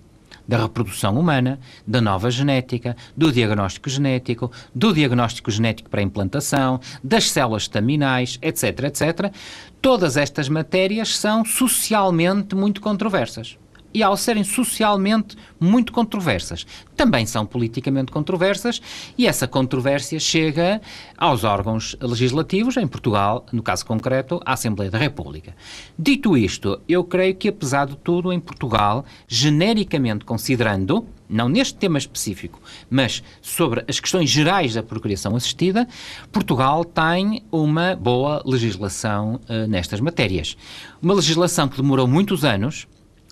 da 0.48 0.62
reprodução 0.62 1.18
humana, 1.18 1.60
da 1.86 2.00
nova 2.02 2.30
genética, 2.30 2.96
do 3.16 3.32
diagnóstico 3.32 3.90
genético, 3.90 4.52
do 4.74 4.94
diagnóstico 4.94 5.52
genético 5.52 5.90
para 5.90 6.02
implantação, 6.02 6.80
das 7.04 7.30
células 7.32 7.64
estaminais, 7.64 8.38
etc, 8.42 8.84
etc. 8.86 9.34
Todas 9.82 10.18
estas 10.18 10.50
matérias 10.50 11.18
são 11.18 11.44
socialmente 11.46 12.56
muito 12.56 12.82
controversas 12.82 13.58
e 13.96 14.04
ao 14.04 14.18
serem 14.18 14.44
socialmente 14.44 15.38
muito 15.58 15.94
controversas, 15.94 16.68
também 16.98 17.26
são 17.26 17.46
politicamente 17.46 18.12
controversas 18.12 18.82
e 19.18 19.26
essa 19.26 19.48
controvérsia 19.48 20.20
chega 20.20 20.82
aos 21.18 21.46
órgãos 21.46 21.96
legislativos, 22.02 22.76
em 22.76 22.86
Portugal, 22.86 23.46
no 23.54 23.64
caso 23.64 23.86
concreto, 23.86 24.42
à 24.46 24.52
Assembleia 24.52 24.92
da 24.92 24.98
República. 24.98 25.56
Dito 25.98 26.38
isto, 26.38 26.82
eu 26.90 27.06
creio 27.06 27.36
que, 27.36 27.48
apesar 27.48 27.88
de 27.88 27.96
tudo, 27.96 28.34
em 28.34 28.40
Portugal, 28.40 29.06
genericamente 29.30 30.26
considerando, 30.26 31.08
não 31.30 31.48
neste 31.48 31.76
tema 31.76 31.98
específico, 31.98 32.62
mas 32.90 33.24
sobre 33.42 33.86
as 33.88 34.02
questões 34.02 34.30
gerais 34.30 34.74
da 34.74 34.84
procriação 34.84 35.38
assistida, 35.38 35.88
Portugal 36.34 36.84
tem 36.84 37.44
uma 37.50 37.96
boa 37.96 38.44
legislação 38.46 39.40
uh, 39.50 39.68
nestas 39.70 40.02
matérias. 40.02 40.58
Uma 41.02 41.14
legislação 41.14 41.70
que 41.70 41.78
demorou 41.78 42.08
muitos 42.08 42.44
anos, 42.44 42.88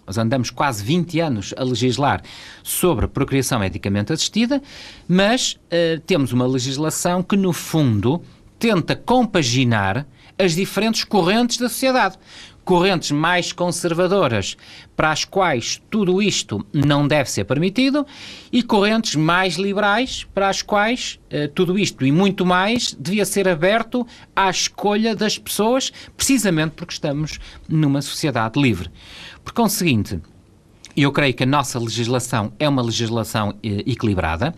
nós 0.06 0.18
andamos 0.18 0.50
quase 0.50 0.84
20 0.84 1.20
anos 1.20 1.54
a 1.58 1.64
legislar 1.64 2.22
sobre 2.62 3.08
procriação 3.08 3.60
medicamente 3.60 4.12
assistida, 4.12 4.62
mas 5.08 5.54
uh, 5.54 6.00
temos 6.02 6.32
uma 6.34 6.46
legislação 6.46 7.24
que, 7.24 7.36
no 7.36 7.54
fundo, 7.54 8.22
tenta 8.60 8.96
compaginar 8.96 10.06
as 10.38 10.56
diferentes 10.56 11.04
correntes 11.04 11.58
da 11.58 11.70
sociedade. 11.70 12.18
Correntes 12.64 13.12
mais 13.12 13.52
conservadoras, 13.52 14.56
para 14.96 15.12
as 15.12 15.26
quais 15.26 15.82
tudo 15.90 16.22
isto 16.22 16.66
não 16.72 17.06
deve 17.06 17.30
ser 17.30 17.44
permitido, 17.44 18.08
e 18.54 18.64
correntes 18.64 19.16
mais 19.16 19.56
liberais, 19.56 20.26
para 20.34 20.48
as 20.48 20.62
quais 20.62 21.20
uh, 21.26 21.50
tudo 21.50 21.78
isto 21.78 22.06
e 22.06 22.12
muito 22.12 22.46
mais 22.46 22.96
devia 22.98 23.26
ser 23.26 23.50
aberto 23.50 24.08
à 24.34 24.50
escolha 24.50 25.14
das 25.14 25.38
pessoas, 25.38 25.92
precisamente 26.16 26.72
porque 26.72 26.94
estamos 26.94 27.38
numa 27.68 28.02
sociedade 28.02 28.58
livre. 28.62 28.90
Por 29.44 29.54
conseguinte, 29.54 30.20
eu 30.96 31.12
creio 31.12 31.34
que 31.34 31.44
a 31.44 31.48
nossa 31.48 31.80
legislação 31.80 32.54
é 32.60 32.70
uma 32.70 32.82
legislação 32.82 33.56
eh, 33.64 33.84
equilibrada, 33.86 34.54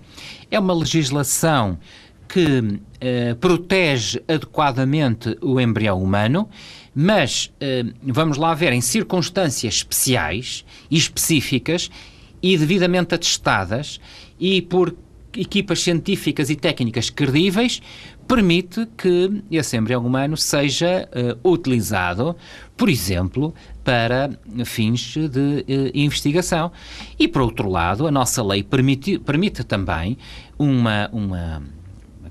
é 0.52 0.60
uma 0.60 0.74
legislação 0.74 1.78
que 2.28 2.80
eh, 3.00 3.36
protege 3.36 4.22
adequadamente 4.28 5.38
o 5.42 5.60
embrião 5.60 6.02
humano, 6.02 6.50
mas 6.94 7.54
eh, 7.60 7.86
vamos 8.04 8.38
lá 8.38 8.54
ver, 8.54 8.74
em 8.74 8.82
circunstâncias 8.82 9.76
especiais 9.76 10.66
e 10.90 10.98
específicas 10.98 11.90
e 12.42 12.58
devidamente 12.58 13.16
atestadas 13.16 14.00
e 14.40 14.62
por 14.62 14.96
equipas 15.36 15.82
científicas 15.82 16.50
e 16.50 16.56
técnicas 16.56 17.10
credíveis, 17.10 17.82
permite 18.28 18.88
que 18.98 19.44
esse 19.52 19.78
embrião 19.78 20.06
humano 20.06 20.36
seja 20.36 21.08
uh, 21.44 21.50
utilizado, 21.50 22.36
por 22.76 22.90
exemplo, 22.90 23.54
para 23.84 24.32
fins 24.66 25.16
de 25.16 25.66
uh, 25.68 25.92
investigação. 25.94 26.72
E, 27.20 27.28
por 27.28 27.42
outro 27.42 27.70
lado, 27.70 28.08
a 28.08 28.12
nossa 28.12 28.44
lei 28.44 28.64
permite, 28.64 29.20
permite 29.20 29.64
também 29.64 30.18
uma, 30.58 31.10
uma 31.12 31.64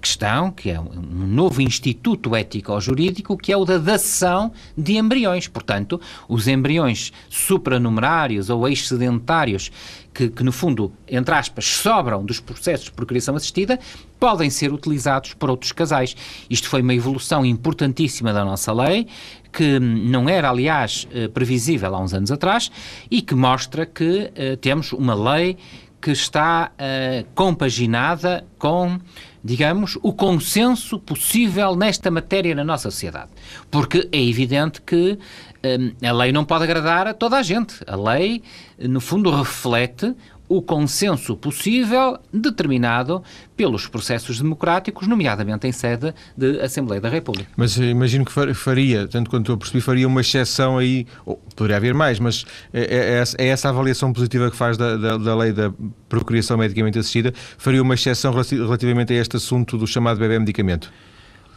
questão, 0.04 0.50
que 0.50 0.68
é 0.68 0.78
um 0.78 1.26
novo 1.26 1.62
instituto 1.62 2.36
ético-jurídico, 2.36 3.38
que 3.38 3.50
é 3.50 3.56
o 3.56 3.64
da 3.64 3.78
dação 3.78 4.52
de 4.76 4.98
embriões. 4.98 5.48
Portanto, 5.48 5.98
os 6.28 6.46
embriões 6.46 7.10
supranumerários 7.30 8.50
ou 8.50 8.68
excedentários 8.68 9.72
que, 10.12 10.28
que, 10.28 10.44
no 10.44 10.52
fundo, 10.52 10.92
entre 11.08 11.34
aspas, 11.34 11.64
sobram 11.64 12.22
dos 12.22 12.38
processos 12.38 12.86
de 12.86 12.92
procriação 12.92 13.34
assistida, 13.34 13.80
podem 14.20 14.50
ser 14.50 14.72
utilizados 14.72 15.32
por 15.32 15.48
outros 15.50 15.72
casais. 15.72 16.14
Isto 16.48 16.68
foi 16.68 16.82
uma 16.82 16.94
evolução 16.94 17.44
importantíssima 17.44 18.32
da 18.32 18.44
nossa 18.44 18.72
lei, 18.74 19.08
que 19.50 19.78
não 19.80 20.28
era, 20.28 20.50
aliás, 20.50 21.08
eh, 21.12 21.28
previsível 21.28 21.94
há 21.94 22.00
uns 22.00 22.12
anos 22.12 22.30
atrás 22.30 22.70
e 23.10 23.22
que 23.22 23.34
mostra 23.34 23.86
que 23.86 24.30
uh, 24.34 24.56
temos 24.56 24.92
uma 24.92 25.14
lei 25.14 25.56
que 26.04 26.10
está 26.10 26.70
uh, 26.74 27.26
compaginada 27.34 28.46
com, 28.58 29.00
digamos, 29.42 29.96
o 30.02 30.12
consenso 30.12 30.98
possível 30.98 31.74
nesta 31.74 32.10
matéria 32.10 32.54
na 32.54 32.62
nossa 32.62 32.90
sociedade. 32.90 33.30
Porque 33.70 34.06
é 34.12 34.22
evidente 34.22 34.82
que 34.82 35.18
um, 35.64 36.06
a 36.06 36.12
lei 36.12 36.30
não 36.30 36.44
pode 36.44 36.64
agradar 36.64 37.06
a 37.06 37.14
toda 37.14 37.38
a 37.38 37.42
gente. 37.42 37.76
A 37.86 37.96
lei, 37.96 38.42
no 38.78 39.00
fundo, 39.00 39.34
reflete 39.34 40.14
o 40.48 40.60
consenso 40.60 41.36
possível 41.36 42.18
determinado 42.32 43.22
pelos 43.56 43.86
processos 43.86 44.40
democráticos, 44.40 45.06
nomeadamente 45.06 45.66
em 45.66 45.72
sede 45.72 46.14
de 46.36 46.60
Assembleia 46.60 47.00
da 47.00 47.08
República. 47.08 47.50
Mas 47.56 47.78
eh, 47.78 47.84
imagino 47.84 48.24
que 48.24 48.54
faria, 48.54 49.08
tanto 49.08 49.30
quanto 49.30 49.50
eu 49.50 49.56
percebi, 49.56 49.80
faria 49.80 50.06
uma 50.06 50.20
exceção 50.20 50.78
aí, 50.78 51.06
ou 51.24 51.36
poderia 51.56 51.76
haver 51.76 51.94
mais, 51.94 52.18
mas 52.18 52.44
é, 52.72 53.22
é, 53.38 53.44
é 53.44 53.48
essa 53.48 53.68
avaliação 53.68 54.12
positiva 54.12 54.50
que 54.50 54.56
faz 54.56 54.76
da, 54.76 54.96
da, 54.96 55.16
da, 55.16 55.34
lei 55.34 55.52
da 55.52 55.72
procriação 56.08 56.58
medicamente 56.58 56.98
assistida, 56.98 57.32
faria 57.56 57.82
uma 57.82 57.94
exceção 57.94 58.32
relativamente 58.32 59.12
a 59.12 59.16
este 59.16 59.36
assunto 59.36 59.78
do 59.78 59.86
chamado 59.86 60.18
bebê 60.18 60.38
medicamento? 60.38 60.92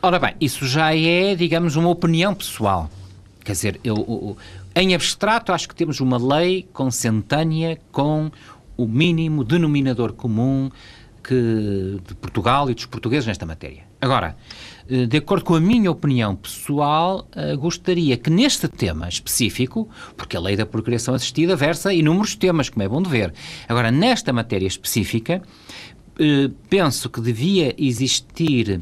Ora 0.01 0.19
bem, 0.19 0.35
isso 0.39 0.65
já 0.65 0.95
é, 0.95 1.35
digamos, 1.35 1.75
uma 1.75 1.89
opinião 1.89 2.33
pessoal. 2.33 2.89
Quer 3.43 3.53
dizer, 3.53 3.79
eu, 3.83 3.95
eu, 3.95 4.37
em 4.75 4.93
abstrato, 4.93 5.51
acho 5.51 5.67
que 5.67 5.75
temos 5.75 5.99
uma 5.99 6.17
lei 6.17 6.67
consentânea 6.71 7.79
com 7.91 8.29
o 8.77 8.87
mínimo 8.87 9.43
denominador 9.43 10.13
comum 10.13 10.69
que, 11.27 11.99
de 12.07 12.15
Portugal 12.15 12.69
e 12.69 12.73
dos 12.73 12.85
portugueses 12.85 13.27
nesta 13.27 13.45
matéria. 13.45 13.83
Agora, 13.99 14.37
eh, 14.89 15.05
de 15.05 15.17
acordo 15.17 15.43
com 15.43 15.55
a 15.55 15.59
minha 15.59 15.91
opinião 15.91 16.35
pessoal, 16.35 17.27
eh, 17.35 17.55
gostaria 17.55 18.15
que 18.15 18.29
neste 18.29 18.67
tema 18.67 19.09
específico, 19.09 19.89
porque 20.15 20.37
a 20.37 20.39
lei 20.39 20.55
da 20.55 20.65
procriação 20.65 21.13
assistida 21.13 21.55
versa 21.55 21.93
inúmeros 21.93 22.35
temas, 22.35 22.69
como 22.69 22.83
é 22.83 22.87
bom 22.87 23.01
de 23.01 23.09
ver. 23.09 23.33
Agora, 23.67 23.91
nesta 23.91 24.31
matéria 24.31 24.67
específica, 24.67 25.41
eh, 26.19 26.49
penso 26.69 27.09
que 27.09 27.19
devia 27.19 27.75
existir 27.77 28.81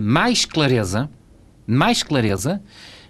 mais 0.00 0.44
clareza, 0.44 1.10
mais 1.66 2.04
clareza, 2.04 2.62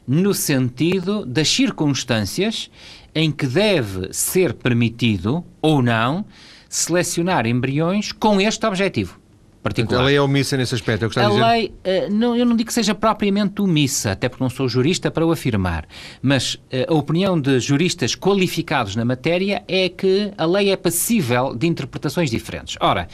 no 0.08 0.32
sentido 0.32 1.26
das 1.26 1.48
circunstâncias 1.48 2.70
em 3.14 3.30
que 3.30 3.46
deve 3.46 4.12
ser 4.12 4.54
permitido 4.54 5.44
ou 5.60 5.82
não 5.82 6.24
selecionar 6.68 7.46
embriões 7.46 8.12
com 8.12 8.40
este 8.40 8.64
objetivo. 8.64 9.18
particular. 9.62 10.00
A 10.00 10.04
lei 10.04 10.16
é 10.16 10.22
omissa 10.22 10.56
nesse 10.56 10.74
aspecto, 10.74 11.04
é 11.04 11.08
está 11.08 11.26
a 11.26 11.50
lei, 11.50 11.66
uh, 11.68 12.10
não, 12.10 12.34
eu 12.34 12.46
não 12.46 12.56
digo 12.56 12.68
que 12.68 12.74
seja 12.74 12.94
propriamente 12.94 13.60
omissa, 13.60 14.12
até 14.12 14.28
porque 14.28 14.42
não 14.42 14.50
sou 14.50 14.68
jurista 14.68 15.10
para 15.10 15.26
o 15.26 15.30
afirmar, 15.30 15.86
mas 16.22 16.54
uh, 16.54 16.58
a 16.88 16.94
opinião 16.94 17.38
de 17.38 17.60
juristas 17.60 18.14
qualificados 18.14 18.96
na 18.96 19.04
matéria 19.04 19.62
é 19.68 19.88
que 19.88 20.32
a 20.38 20.46
lei 20.46 20.70
é 20.70 20.76
passível 20.76 21.54
de 21.54 21.66
interpretações 21.66 22.30
diferentes. 22.30 22.76
Ora, 22.80 23.08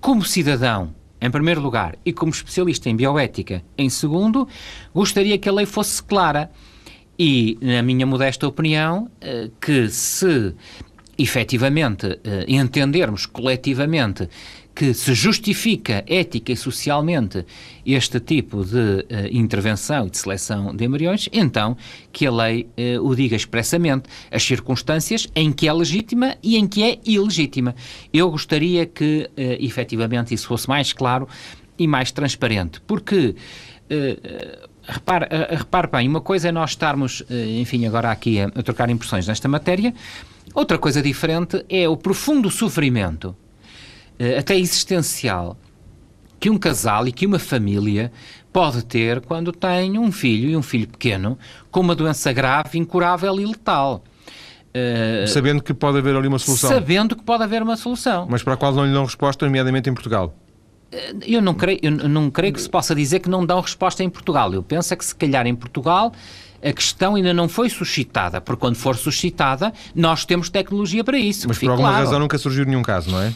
como 0.00 0.24
cidadão, 0.24 0.94
em 1.20 1.30
primeiro 1.30 1.60
lugar, 1.60 1.96
e 2.04 2.12
como 2.12 2.32
especialista 2.32 2.90
em 2.90 2.96
bioética, 2.96 3.62
em 3.78 3.88
segundo, 3.88 4.48
gostaria 4.92 5.38
que 5.38 5.48
a 5.48 5.52
lei 5.52 5.66
fosse 5.66 6.02
clara. 6.02 6.50
E, 7.18 7.58
na 7.60 7.82
minha 7.82 8.06
modesta 8.06 8.46
opinião, 8.46 9.04
uh, 9.04 9.50
que 9.60 9.88
se 9.88 10.54
efetivamente 11.18 12.18
entendermos 12.48 13.26
coletivamente 13.26 14.28
que 14.74 14.94
se 14.94 15.14
justifica 15.14 16.04
ética 16.06 16.52
e 16.52 16.56
socialmente 16.56 17.44
este 17.84 18.18
tipo 18.20 18.64
de 18.64 18.76
uh, 18.76 19.06
intervenção 19.30 20.06
e 20.06 20.10
de 20.10 20.18
seleção 20.18 20.74
de 20.74 20.84
embriões, 20.84 21.28
então 21.32 21.76
que 22.12 22.26
a 22.26 22.30
lei 22.30 22.68
uh, 22.96 23.06
o 23.06 23.14
diga 23.14 23.36
expressamente, 23.36 24.08
as 24.30 24.42
circunstâncias 24.42 25.28
em 25.34 25.52
que 25.52 25.68
é 25.68 25.72
legítima 25.72 26.36
e 26.42 26.56
em 26.56 26.66
que 26.66 26.82
é 26.82 26.98
ilegítima. 27.04 27.74
Eu 28.12 28.30
gostaria 28.30 28.86
que 28.86 29.28
uh, 29.30 29.64
efetivamente 29.64 30.32
isso 30.32 30.46
fosse 30.46 30.68
mais 30.68 30.92
claro 30.92 31.28
e 31.78 31.86
mais 31.86 32.10
transparente, 32.10 32.80
porque. 32.86 33.34
Uh, 33.90 34.71
repare, 34.82 35.26
repare 35.50 35.88
bem, 35.88 36.08
uma 36.08 36.20
coisa 36.20 36.48
é 36.48 36.52
nós 36.52 36.70
estarmos, 36.70 37.22
enfim, 37.30 37.86
agora 37.86 38.10
aqui 38.10 38.40
a, 38.40 38.46
a 38.46 38.62
trocar 38.62 38.90
impressões 38.90 39.26
nesta 39.26 39.48
matéria, 39.48 39.94
outra 40.54 40.78
coisa 40.78 41.02
diferente 41.02 41.64
é 41.68 41.88
o 41.88 41.96
profundo 41.96 42.50
sofrimento 42.50 43.36
eh, 44.18 44.38
até 44.38 44.56
existencial 44.56 45.56
que 46.38 46.50
um 46.50 46.58
casal 46.58 47.06
e 47.06 47.12
que 47.12 47.26
uma 47.26 47.38
família 47.38 48.12
pode 48.52 48.84
ter 48.84 49.20
quando 49.20 49.52
tem 49.52 49.98
um 49.98 50.12
filho 50.12 50.50
e 50.50 50.56
um 50.56 50.62
filho 50.62 50.88
pequeno 50.88 51.38
com 51.70 51.80
uma 51.80 51.94
doença 51.94 52.32
grave, 52.32 52.78
incurável 52.78 53.40
e 53.40 53.46
letal. 53.46 54.02
Uh, 54.74 55.26
sabendo 55.28 55.62
que 55.62 55.74
pode 55.74 55.98
haver 55.98 56.16
ali 56.16 56.26
uma 56.26 56.38
solução. 56.38 56.70
Sabendo 56.70 57.14
que 57.14 57.22
pode 57.22 57.42
haver 57.42 57.62
uma 57.62 57.76
solução. 57.76 58.26
Mas 58.28 58.42
para 58.42 58.54
a 58.54 58.56
qual 58.56 58.72
não 58.72 58.86
lhe 58.86 58.92
dão 58.92 59.04
resposta, 59.04 59.44
nomeadamente 59.44 59.88
em 59.88 59.94
Portugal. 59.94 60.34
Eu 61.26 61.40
não, 61.40 61.54
creio, 61.54 61.78
eu 61.82 61.90
não 61.90 62.30
creio 62.30 62.52
que 62.52 62.60
se 62.60 62.68
possa 62.68 62.94
dizer 62.94 63.20
que 63.20 63.28
não 63.28 63.46
dão 63.46 63.60
resposta 63.60 64.04
em 64.04 64.10
Portugal. 64.10 64.52
Eu 64.52 64.62
penso 64.62 64.92
é 64.92 64.96
que 64.96 65.04
se 65.04 65.14
calhar 65.14 65.46
em 65.46 65.54
Portugal 65.54 66.12
a 66.62 66.72
questão 66.72 67.16
ainda 67.16 67.34
não 67.34 67.48
foi 67.48 67.68
suscitada, 67.68 68.40
porque 68.40 68.60
quando 68.60 68.76
for 68.76 68.96
suscitada, 68.96 69.72
nós 69.94 70.24
temos 70.24 70.48
tecnologia 70.48 71.02
para 71.02 71.18
isso. 71.18 71.48
Mas 71.48 71.58
por 71.58 71.70
alguma 71.70 71.88
claro. 71.88 72.04
razão 72.04 72.20
nunca 72.20 72.38
surgiu 72.38 72.64
nenhum 72.64 72.82
caso, 72.82 73.10
não 73.10 73.20
é? 73.20 73.32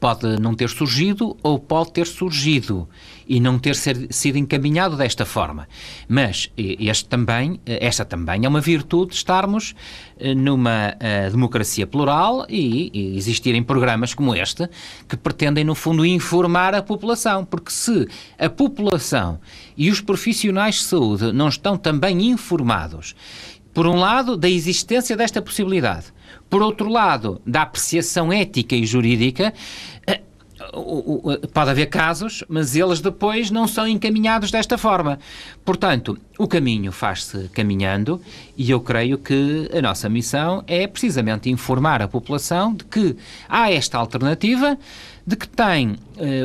Pode 0.00 0.40
não 0.40 0.54
ter 0.54 0.70
surgido 0.70 1.36
ou 1.42 1.58
pode 1.58 1.92
ter 1.92 2.06
surgido 2.06 2.88
e 3.28 3.38
não 3.38 3.58
ter 3.58 3.76
ser, 3.76 4.08
sido 4.10 4.38
encaminhado 4.38 4.96
desta 4.96 5.24
forma. 5.24 5.68
Mas 6.08 6.50
este 6.56 7.04
também, 7.04 7.60
esta 7.64 8.04
também 8.04 8.44
é 8.44 8.48
uma 8.48 8.60
virtude 8.60 9.10
de 9.10 9.16
estarmos 9.16 9.74
eh, 10.18 10.34
numa 10.34 10.94
uh, 10.96 11.30
democracia 11.30 11.86
plural 11.86 12.44
e, 12.48 12.90
e, 12.92 13.16
existirem 13.16 13.62
programas 13.62 14.14
como 14.14 14.34
este 14.34 14.68
que 15.08 15.16
pretendem, 15.16 15.64
no 15.64 15.74
fundo, 15.74 16.04
informar 16.04 16.74
a 16.74 16.82
população. 16.82 17.44
Porque 17.44 17.70
se 17.70 18.08
a 18.38 18.48
população 18.48 19.38
e 19.76 19.90
os 19.90 20.00
profissionais 20.00 20.76
de 20.76 20.82
saúde 20.82 21.32
não 21.32 21.48
estão 21.48 21.76
também 21.76 22.30
informados, 22.30 23.14
por 23.72 23.86
um 23.86 23.96
lado, 23.96 24.36
da 24.36 24.48
existência 24.48 25.16
desta 25.16 25.40
possibilidade 25.40 26.12
por 26.50 26.62
outro 26.62 26.88
lado, 26.88 27.40
da 27.46 27.62
apreciação 27.62 28.32
ética 28.32 28.74
e 28.74 28.84
jurídica, 28.84 29.54
eh, 30.04 30.20
pode 31.54 31.70
haver 31.70 31.86
casos, 31.86 32.44
mas 32.48 32.74
eles 32.74 33.00
depois 33.00 33.50
não 33.52 33.68
são 33.68 33.86
encaminhados 33.86 34.50
desta 34.50 34.76
forma. 34.76 35.20
Portanto, 35.64 36.18
o 36.36 36.48
caminho 36.48 36.90
faz-se 36.90 37.48
caminhando 37.50 38.20
e 38.56 38.68
eu 38.68 38.80
creio 38.80 39.16
que 39.16 39.70
a 39.72 39.80
nossa 39.80 40.08
missão 40.08 40.64
é 40.66 40.86
precisamente 40.88 41.48
informar 41.48 42.02
a 42.02 42.08
população 42.08 42.74
de 42.74 42.84
que 42.84 43.16
há 43.48 43.70
esta 43.70 43.96
alternativa, 43.96 44.76
de 45.24 45.36
que 45.36 45.48
tem 45.48 45.92
uh, 45.92 45.96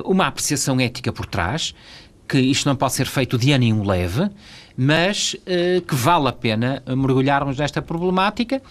uma 0.05 0.27
apreciação 0.27 0.79
ética 0.79 1.11
por 1.11 1.25
trás, 1.25 1.73
que 2.27 2.39
isto 2.39 2.67
não 2.67 2.75
pode 2.75 2.93
ser 2.93 3.07
feito 3.07 3.37
de 3.37 3.51
ânimo 3.51 3.83
leve, 3.83 4.29
mas 4.77 5.33
uh, 5.33 5.81
que 5.81 5.95
vale 5.95 6.27
a 6.27 6.31
pena 6.31 6.83
mergulharmos 6.87 7.57
nesta 7.57 7.81
problemática, 7.81 8.61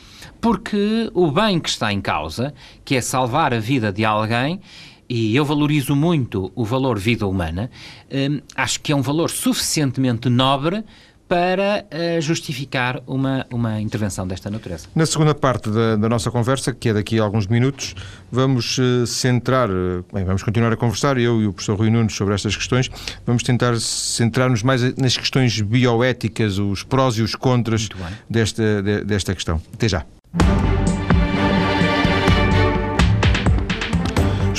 porque 0.40 1.10
o 1.14 1.30
bem 1.30 1.58
que 1.58 1.68
está 1.68 1.92
em 1.92 2.00
causa, 2.00 2.54
que 2.84 2.96
é 2.96 3.00
salvar 3.00 3.54
a 3.54 3.58
vida 3.58 3.92
de 3.92 4.04
alguém, 4.04 4.60
e 5.08 5.36
eu 5.36 5.44
valorizo 5.44 5.94
muito 5.94 6.50
o 6.54 6.64
valor 6.64 6.98
vida 6.98 7.26
humana, 7.26 7.70
uh, 8.06 8.42
acho 8.56 8.80
que 8.80 8.92
é 8.92 8.96
um 8.96 9.02
valor 9.02 9.30
suficientemente 9.30 10.28
nobre 10.28 10.84
para 11.28 11.84
uh, 11.84 12.20
justificar 12.20 13.00
uma, 13.06 13.46
uma 13.50 13.80
intervenção 13.80 14.26
desta 14.26 14.50
natureza. 14.50 14.88
Na 14.94 15.06
segunda 15.06 15.34
parte 15.34 15.70
da, 15.70 15.96
da, 15.96 16.08
nossa 16.08 16.30
conversa, 16.30 16.72
que 16.72 16.90
é 16.90 16.94
daqui 16.94 17.18
a 17.18 17.22
alguns 17.22 17.46
minutos, 17.46 17.94
vamos 18.30 18.78
uh, 18.78 19.06
centrar, 19.06 19.70
uh, 19.70 20.04
bem, 20.12 20.24
vamos 20.24 20.42
continuar 20.42 20.72
a 20.72 20.76
conversar, 20.76 21.18
eu 21.18 21.40
e 21.40 21.46
o 21.46 21.52
professor 21.52 21.76
Rui 21.76 21.90
Nunes, 21.90 22.14
sobre 22.14 22.34
estas 22.34 22.56
questões. 22.56 22.90
Vamos 23.26 23.42
tentar 23.42 23.78
centrar-nos 23.80 24.62
mais 24.62 24.94
nas 24.96 25.16
questões 25.16 25.60
bioéticas, 25.60 26.58
os 26.58 26.82
prós 26.82 27.16
e 27.16 27.22
os 27.22 27.34
contras 27.34 27.88
desta, 28.28 28.82
de, 28.82 29.04
desta 29.04 29.34
questão. 29.34 29.60
Até 29.72 29.88
já. 29.88 30.04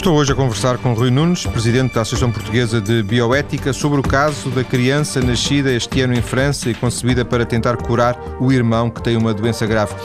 Estou 0.05 0.19
hoje 0.19 0.33
a 0.33 0.35
conversar 0.35 0.77
com 0.77 0.93
Rui 0.93 1.09
Nunes, 1.09 1.47
presidente 1.47 1.95
da 1.95 2.01
Associação 2.01 2.31
Portuguesa 2.31 2.79
de 2.79 3.01
Bioética, 3.01 3.73
sobre 3.73 3.99
o 3.99 4.03
caso 4.03 4.51
da 4.51 4.63
criança 4.63 5.19
nascida 5.19 5.71
este 5.71 5.99
ano 6.01 6.13
em 6.13 6.21
França 6.21 6.69
e 6.69 6.75
concebida 6.75 7.25
para 7.25 7.43
tentar 7.43 7.75
curar 7.75 8.15
o 8.39 8.53
irmão 8.53 8.91
que 8.91 9.01
tem 9.01 9.17
uma 9.17 9.33
doença 9.33 9.65
grave. 9.65 9.95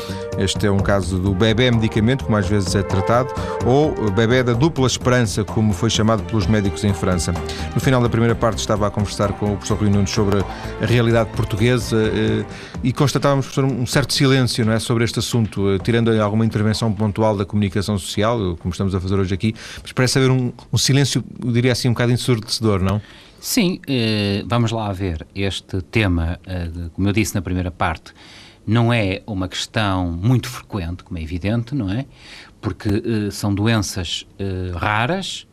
Este 0.41 0.67
é 0.67 0.71
um 0.71 0.79
caso 0.79 1.19
do 1.19 1.35
bebê 1.35 1.71
medicamento, 1.71 2.25
como 2.25 2.35
às 2.35 2.49
vezes 2.49 2.75
é 2.75 2.83
tratado, 2.83 3.29
ou 3.67 4.11
bebê 4.11 4.43
da 4.43 4.55
dupla 4.55 4.87
esperança, 4.87 5.45
como 5.45 5.75
foi 5.75 5.91
chamado 5.91 6.23
pelos 6.23 6.47
médicos 6.47 6.83
em 6.83 6.95
França. 6.95 7.35
No 7.75 7.81
final 7.81 8.01
da 8.01 8.09
primeira 8.09 8.35
parte 8.35 8.57
estava 8.57 8.87
a 8.87 8.91
conversar 8.91 9.35
com 9.35 9.53
o 9.53 9.57
professor 9.57 9.77
Rui 9.79 9.91
Nunes 9.91 10.09
sobre 10.09 10.39
a 10.41 10.87
realidade 10.87 11.29
portuguesa 11.37 11.95
eh, 11.95 12.47
e 12.83 12.91
constatávamos, 12.91 13.45
professor, 13.45 13.67
um 13.67 13.85
certo 13.85 14.15
silêncio 14.15 14.65
não 14.65 14.73
é, 14.73 14.79
sobre 14.79 15.05
este 15.05 15.19
assunto, 15.19 15.73
eh, 15.73 15.79
tirando 15.79 16.11
alguma 16.19 16.47
intervenção 16.47 16.91
pontual 16.91 17.37
da 17.37 17.45
comunicação 17.45 17.99
social, 17.99 18.57
como 18.61 18.73
estamos 18.73 18.95
a 18.95 19.01
fazer 19.01 19.17
hoje 19.17 19.35
aqui, 19.35 19.55
mas 19.83 19.93
parece 19.93 20.19
haver 20.19 20.31
um, 20.31 20.51
um 20.73 20.79
silêncio, 20.79 21.23
eu 21.45 21.53
diria 21.53 21.73
assim, 21.73 21.89
um 21.89 21.93
bocado 21.93 22.13
ensurdecedor, 22.13 22.81
não? 22.81 23.03
Sim, 23.39 23.79
eh, 23.87 24.43
vamos 24.47 24.73
lá 24.73 24.91
ver. 24.91 25.27
Este 25.35 25.83
tema, 25.83 26.41
como 26.95 27.09
eu 27.09 27.13
disse 27.13 27.35
na 27.35 27.43
primeira 27.43 27.71
parte, 27.71 28.15
não 28.71 28.93
é 28.93 29.21
uma 29.27 29.49
questão 29.49 30.13
muito 30.13 30.49
frequente, 30.49 31.03
como 31.03 31.19
é 31.19 31.23
evidente, 31.23 31.75
não 31.75 31.91
é? 31.91 32.07
Porque 32.61 32.89
eh, 32.89 33.31
são 33.33 33.53
doenças 33.53 34.29
eh, 34.39 34.71
raras, 34.73 35.45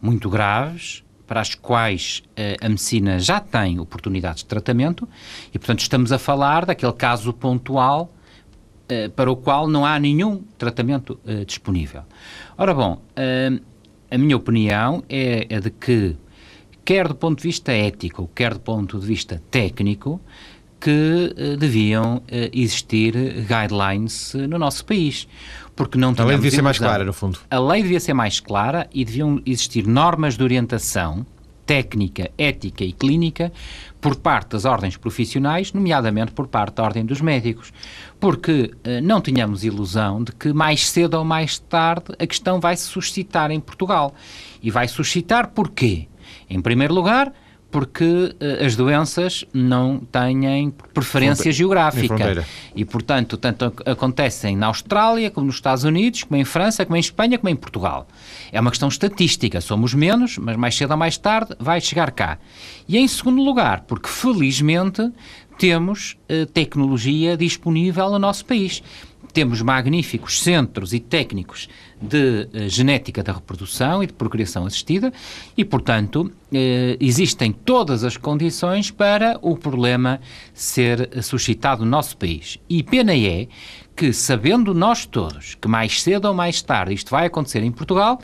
muito 0.00 0.30
graves, 0.30 1.04
para 1.26 1.42
as 1.42 1.54
quais 1.54 2.22
eh, 2.34 2.56
a 2.62 2.68
medicina 2.70 3.18
já 3.18 3.40
tem 3.40 3.78
oportunidades 3.78 4.42
de 4.42 4.46
tratamento 4.48 5.06
e, 5.52 5.58
portanto, 5.58 5.80
estamos 5.80 6.12
a 6.12 6.18
falar 6.18 6.64
daquele 6.64 6.94
caso 6.94 7.30
pontual 7.34 8.10
para 9.16 9.30
o 9.30 9.36
qual 9.36 9.68
não 9.68 9.86
há 9.86 9.98
nenhum 9.98 10.42
tratamento 10.58 11.18
disponível. 11.46 12.02
Ora 12.58 12.74
bom, 12.74 13.00
a 14.10 14.18
minha 14.18 14.36
opinião 14.36 15.02
é, 15.08 15.46
é 15.48 15.60
de 15.60 15.70
que, 15.70 16.14
quer 16.84 17.08
do 17.08 17.14
ponto 17.14 17.38
de 17.38 17.44
vista 17.44 17.72
ético, 17.72 18.28
quer 18.34 18.52
do 18.52 18.60
ponto 18.60 19.00
de 19.00 19.06
vista 19.06 19.40
técnico, 19.50 20.20
que 20.82 21.34
uh, 21.38 21.56
deviam 21.56 22.16
uh, 22.16 22.22
existir 22.52 23.14
guidelines 23.46 24.34
no 24.34 24.58
nosso 24.58 24.84
país. 24.84 25.28
Porque 25.76 25.96
não 25.96 26.12
a 26.18 26.24
lei 26.24 26.36
devia 26.36 26.50
ser 26.50 26.62
mais 26.62 26.78
clara, 26.78 27.04
no 27.04 27.12
fundo. 27.12 27.38
A 27.48 27.58
lei 27.58 27.82
devia 27.82 28.00
ser 28.00 28.12
mais 28.12 28.40
clara 28.40 28.88
e 28.92 29.04
deviam 29.04 29.40
existir 29.46 29.86
normas 29.86 30.36
de 30.36 30.42
orientação 30.42 31.24
técnica, 31.64 32.30
ética 32.36 32.84
e 32.84 32.92
clínica 32.92 33.52
por 34.00 34.16
parte 34.16 34.50
das 34.50 34.64
ordens 34.64 34.96
profissionais, 34.96 35.72
nomeadamente 35.72 36.32
por 36.32 36.48
parte 36.48 36.74
da 36.74 36.82
ordem 36.82 37.06
dos 37.06 37.20
médicos. 37.20 37.72
Porque 38.20 38.72
não 39.02 39.20
tenhamos 39.20 39.64
ilusão 39.64 40.22
de 40.22 40.32
que 40.32 40.52
mais 40.52 40.86
cedo 40.86 41.14
ou 41.14 41.24
mais 41.24 41.58
tarde 41.58 42.12
a 42.18 42.26
questão 42.26 42.60
vai 42.60 42.76
se 42.76 42.84
suscitar 42.84 43.50
em 43.50 43.60
Portugal. 43.60 44.12
E 44.60 44.70
vai 44.70 44.88
suscitar 44.88 45.48
porquê? 45.52 46.08
Em 46.50 46.60
primeiro 46.60 46.92
lugar, 46.92 47.32
porque 47.72 48.04
uh, 48.04 48.64
as 48.64 48.76
doenças 48.76 49.46
não 49.52 49.98
têm 49.98 50.70
preferência 50.92 51.44
Fronte 51.44 51.56
geográfica. 51.56 52.44
E, 52.76 52.84
portanto, 52.84 53.38
tanto 53.38 53.72
acontecem 53.86 54.54
na 54.54 54.66
Austrália, 54.66 55.30
como 55.30 55.46
nos 55.46 55.56
Estados 55.56 55.82
Unidos, 55.82 56.22
como 56.22 56.38
em 56.38 56.44
França, 56.44 56.84
como 56.84 56.96
em 56.96 57.00
Espanha, 57.00 57.38
como 57.38 57.48
em 57.48 57.56
Portugal. 57.56 58.06
É 58.52 58.60
uma 58.60 58.70
questão 58.70 58.88
estatística. 58.88 59.58
Somos 59.62 59.94
menos, 59.94 60.36
mas 60.36 60.54
mais 60.56 60.76
cedo 60.76 60.90
ou 60.90 60.98
mais 60.98 61.16
tarde 61.16 61.56
vai 61.58 61.80
chegar 61.80 62.10
cá. 62.10 62.38
E 62.86 62.98
em 62.98 63.08
segundo 63.08 63.42
lugar, 63.42 63.84
porque 63.88 64.08
felizmente 64.08 65.10
temos 65.58 66.18
uh, 66.30 66.44
tecnologia 66.46 67.38
disponível 67.38 68.10
no 68.10 68.18
nosso 68.18 68.44
país 68.44 68.82
temos 69.32 69.62
magníficos 69.62 70.42
centros 70.42 70.92
e 70.92 71.00
técnicos 71.00 71.66
de 72.02 72.48
uh, 72.52 72.68
genética 72.68 73.22
da 73.22 73.32
reprodução 73.32 74.02
e 74.02 74.06
de 74.06 74.12
procriação 74.12 74.66
assistida 74.66 75.12
e, 75.56 75.64
portanto, 75.64 76.22
uh, 76.22 76.30
existem 77.00 77.52
todas 77.52 78.04
as 78.04 78.16
condições 78.16 78.90
para 78.90 79.38
o 79.40 79.56
problema 79.56 80.20
ser 80.52 81.22
suscitado 81.22 81.84
no 81.84 81.90
nosso 81.90 82.16
país. 82.16 82.58
E 82.68 82.82
pena 82.82 83.14
é 83.14 83.46
que, 83.96 84.12
sabendo 84.12 84.74
nós 84.74 85.06
todos 85.06 85.54
que 85.54 85.68
mais 85.68 86.02
cedo 86.02 86.26
ou 86.26 86.34
mais 86.34 86.60
tarde 86.60 86.94
isto 86.94 87.10
vai 87.10 87.26
acontecer 87.26 87.62
em 87.62 87.70
Portugal, 87.70 88.18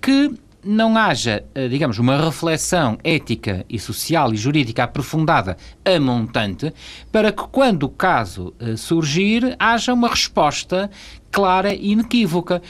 que 0.00 0.30
não 0.64 0.96
haja, 0.96 1.44
eh, 1.54 1.68
digamos, 1.68 1.98
uma 1.98 2.16
reflexão 2.16 2.98
ética 3.04 3.64
e 3.68 3.78
social 3.78 4.32
e 4.32 4.36
jurídica 4.36 4.84
aprofundada 4.84 5.56
a 5.84 6.00
montante 6.00 6.72
para 7.12 7.30
que, 7.30 7.42
quando 7.48 7.84
o 7.84 7.88
caso 7.88 8.54
eh, 8.58 8.76
surgir, 8.76 9.54
haja 9.58 9.92
uma 9.92 10.08
resposta 10.08 10.90
clara 11.30 11.74
e 11.74 11.92
inequívoca. 11.92 12.62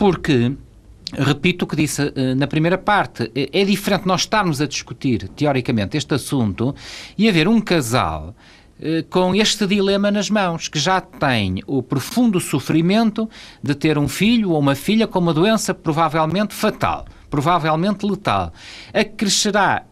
Porque 0.00 0.56
repito 1.12 1.66
o 1.66 1.68
que 1.68 1.76
disse 1.76 2.00
uh, 2.00 2.34
na 2.34 2.46
primeira 2.46 2.78
parte, 2.78 3.30
é 3.34 3.64
diferente 3.66 4.06
nós 4.06 4.22
estarmos 4.22 4.58
a 4.62 4.66
discutir, 4.66 5.28
teoricamente, 5.28 5.94
este 5.94 6.14
assunto 6.14 6.74
e 7.18 7.28
haver 7.28 7.46
um 7.46 7.60
casal 7.60 8.34
uh, 8.78 9.04
com 9.10 9.34
este 9.34 9.66
dilema 9.66 10.10
nas 10.10 10.30
mãos, 10.30 10.68
que 10.68 10.78
já 10.78 11.02
tem 11.02 11.62
o 11.66 11.82
profundo 11.82 12.40
sofrimento 12.40 13.28
de 13.62 13.74
ter 13.74 13.98
um 13.98 14.08
filho 14.08 14.52
ou 14.52 14.58
uma 14.58 14.74
filha 14.74 15.06
com 15.06 15.18
uma 15.18 15.34
doença 15.34 15.74
provavelmente 15.74 16.54
fatal 16.54 17.04
provavelmente 17.28 18.04
letal. 18.04 18.52
Acrescerá 18.92 19.84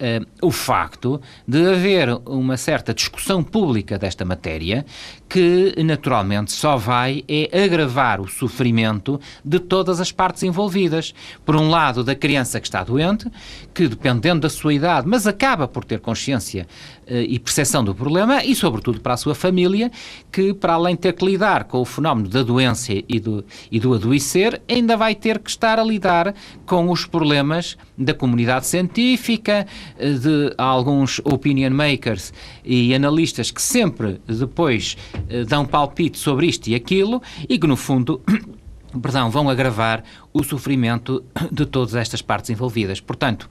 o 0.43 0.51
facto 0.51 1.21
de 1.47 1.71
haver 1.71 2.09
uma 2.27 2.57
certa 2.57 2.93
discussão 2.93 3.45
pública 3.45 3.97
desta 3.97 4.25
matéria 4.25 4.85
que, 5.29 5.75
naturalmente, 5.85 6.53
só 6.53 6.77
vai 6.77 7.25
é 7.29 7.65
agravar 7.65 8.21
o 8.21 8.29
sofrimento 8.29 9.21
de 9.45 9.59
todas 9.59 10.01
as 10.01 10.11
partes 10.11 10.43
envolvidas. 10.43 11.15
Por 11.45 11.55
um 11.57 11.69
lado, 11.69 12.03
da 12.03 12.15
criança 12.15 12.61
que 12.61 12.67
está 12.67 12.83
doente, 12.83 13.31
que, 13.75 13.87
dependendo 13.87 14.41
da 14.41 14.51
sua 14.51 14.73
idade, 14.73 15.07
mas 15.07 15.27
acaba 15.27 15.69
por 15.69 15.85
ter 15.85 16.01
consciência 16.01 16.67
uh, 17.07 17.15
e 17.15 17.39
percepção 17.39 17.85
do 17.85 17.95
problema, 17.95 18.43
e, 18.45 18.55
sobretudo, 18.55 19.01
para 19.01 19.15
a 19.15 19.17
sua 19.17 19.35
família, 19.35 19.91
que, 20.33 20.55
para 20.55 20.75
além 20.75 20.95
de 20.95 21.03
ter 21.03 21.13
que 21.13 21.25
lidar 21.25 21.65
com 21.65 21.81
o 21.81 21.85
fenómeno 21.85 22.29
da 22.29 22.43
doença 22.43 22.93
e 22.93 23.21
do, 23.21 23.45
e 23.71 23.79
do 23.79 23.95
adoecer, 23.95 24.61
ainda 24.69 24.97
vai 24.97 25.15
ter 25.15 25.39
que 25.39 25.51
estar 25.51 25.79
a 25.79 25.85
lidar 25.85 26.35
com 26.65 26.91
os 26.91 27.05
problemas 27.05 27.77
da 27.97 28.15
comunidade 28.15 28.67
científica, 28.67 29.67
eh, 29.99 30.13
de 30.13 30.55
alguns 30.57 31.21
opinion 31.25 31.71
makers 31.71 32.33
e 32.65 32.95
analistas 32.95 33.51
que 33.51 33.61
sempre 33.61 34.21
depois 34.27 34.97
eh, 35.15 35.18
dão 35.47 35.65
palpite 35.65 36.19
sobre 36.19 36.47
isto 36.47 36.69
e 36.69 36.75
aquilo 36.75 37.23
e 37.49 37.59
que, 37.59 37.67
no 37.67 37.77
fundo, 37.77 38.21
perdão, 39.03 39.31
vão 39.31 39.49
agravar 39.49 40.03
o 40.33 40.43
sofrimento 40.43 41.25
de 41.51 41.67
todas 41.67 41.95
estas 41.95 42.23
partes 42.23 42.51
envolvidas. 42.51 43.01
Portanto, 43.01 43.49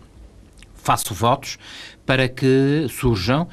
faço 0.75 1.13
votos 1.13 1.57
para 2.05 2.29
que 2.29 2.87
surjam 2.89 3.47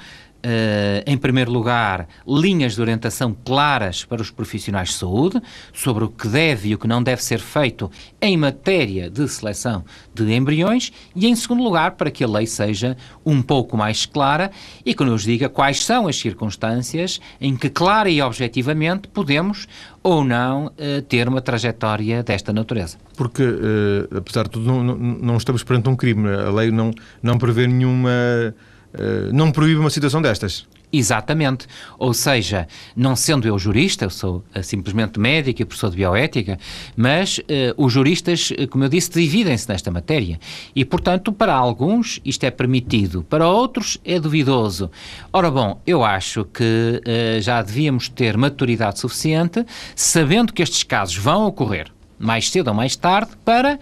em 1.07 1.17
primeiro 1.17 1.51
lugar, 1.51 2.07
linhas 2.27 2.75
de 2.75 2.81
orientação 2.81 3.37
claras 3.45 4.05
para 4.05 4.21
os 4.21 4.31
profissionais 4.31 4.89
de 4.91 4.95
saúde 4.95 5.41
sobre 5.73 6.05
o 6.05 6.09
que 6.09 6.29
deve 6.29 6.71
e 6.71 6.75
o 6.75 6.79
que 6.79 6.87
não 6.87 7.03
deve 7.03 7.23
ser 7.23 7.39
feito 7.39 7.91
em 8.21 8.37
matéria 8.37 9.09
de 9.09 9.27
seleção 9.29 9.85
de 10.15 10.33
embriões, 10.33 10.93
e 11.15 11.27
em 11.27 11.35
segundo 11.35 11.63
lugar, 11.63 11.93
para 11.93 12.11
que 12.11 12.23
a 12.23 12.29
lei 12.29 12.47
seja 12.47 12.97
um 13.25 13.43
pouco 13.43 13.77
mais 13.77 14.07
clara 14.07 14.51
e 14.85 14.95
que 14.95 15.05
nos 15.05 15.23
diga 15.23 15.49
quais 15.49 15.85
são 15.85 16.07
as 16.07 16.17
circunstâncias 16.17 17.21
em 17.41 17.57
que, 17.57 17.69
clara 17.69 18.09
e 18.09 18.21
objetivamente, 18.23 19.09
podemos 19.09 19.67
ou 20.03 20.23
não 20.23 20.67
uh, 20.67 21.03
ter 21.09 21.27
uma 21.29 21.41
trajetória 21.41 22.23
desta 22.23 22.53
natureza. 22.53 22.99
Porque, 23.17 23.43
uh, 23.43 24.19
apesar 24.19 24.45
de 24.45 24.51
tudo, 24.51 24.67
não, 24.67 24.83
não, 24.83 24.97
não, 24.97 25.37
estamos 25.37 25.63
perante 25.63 25.89
um 25.89 25.97
crime. 25.97 26.29
A 26.29 26.51
lei 26.51 26.71
não, 26.71 26.91
não 27.23 27.39
prevê 27.39 27.67
nenhuma 27.67 28.11
eh, 28.11 28.53
não 29.33 29.51
proíbe 29.51 29.81
uma 29.81 29.91
situação 29.91 30.23
destas. 30.23 30.67
Exatamente. 30.97 31.67
Ou 31.99 32.15
seja, 32.15 32.69
não 32.95 33.17
sendo 33.17 33.49
eu 33.49 33.59
jurista, 33.59 34.05
eu 34.05 34.11
sou 34.11 34.45
uh, 34.57 34.63
simplesmente 34.63 35.19
médico 35.19 35.61
e 35.61 35.65
professor 35.65 35.91
de 35.91 35.97
bioética, 35.97 36.57
mas 36.97 37.39
uh, 37.39 37.43
os 37.77 37.93
juristas, 37.93 38.53
como 38.71 38.85
eu 38.85 38.89
disse, 38.89 39.11
dividem-se 39.11 39.69
nesta 39.69 39.91
matéria. 39.91 40.39
E, 40.75 40.85
portanto, 40.85 41.33
para 41.33 41.53
alguns 41.53 42.21
isto 42.25 42.45
é 42.45 42.51
permitido, 42.51 43.25
para 43.25 43.49
outros 43.49 43.99
é 44.05 44.21
duvidoso. 44.21 44.89
Ora 45.33 45.51
bom, 45.51 45.81
eu 45.85 46.05
acho 46.05 46.45
que 46.45 47.03
uh, 47.05 47.41
já 47.41 47.61
devíamos 47.61 48.09
ter 48.09 48.37
maturidade 48.37 49.01
suficiente, 49.01 49.67
sabendo 49.97 50.53
que 50.53 50.63
estes 50.63 50.85
casos 50.85 51.17
vão 51.17 51.47
ocorrer 51.47 51.91
mais 52.17 52.49
cedo 52.49 52.69
ou 52.69 52.75
mais 52.75 52.95
tarde, 52.97 53.33
para 53.45 53.79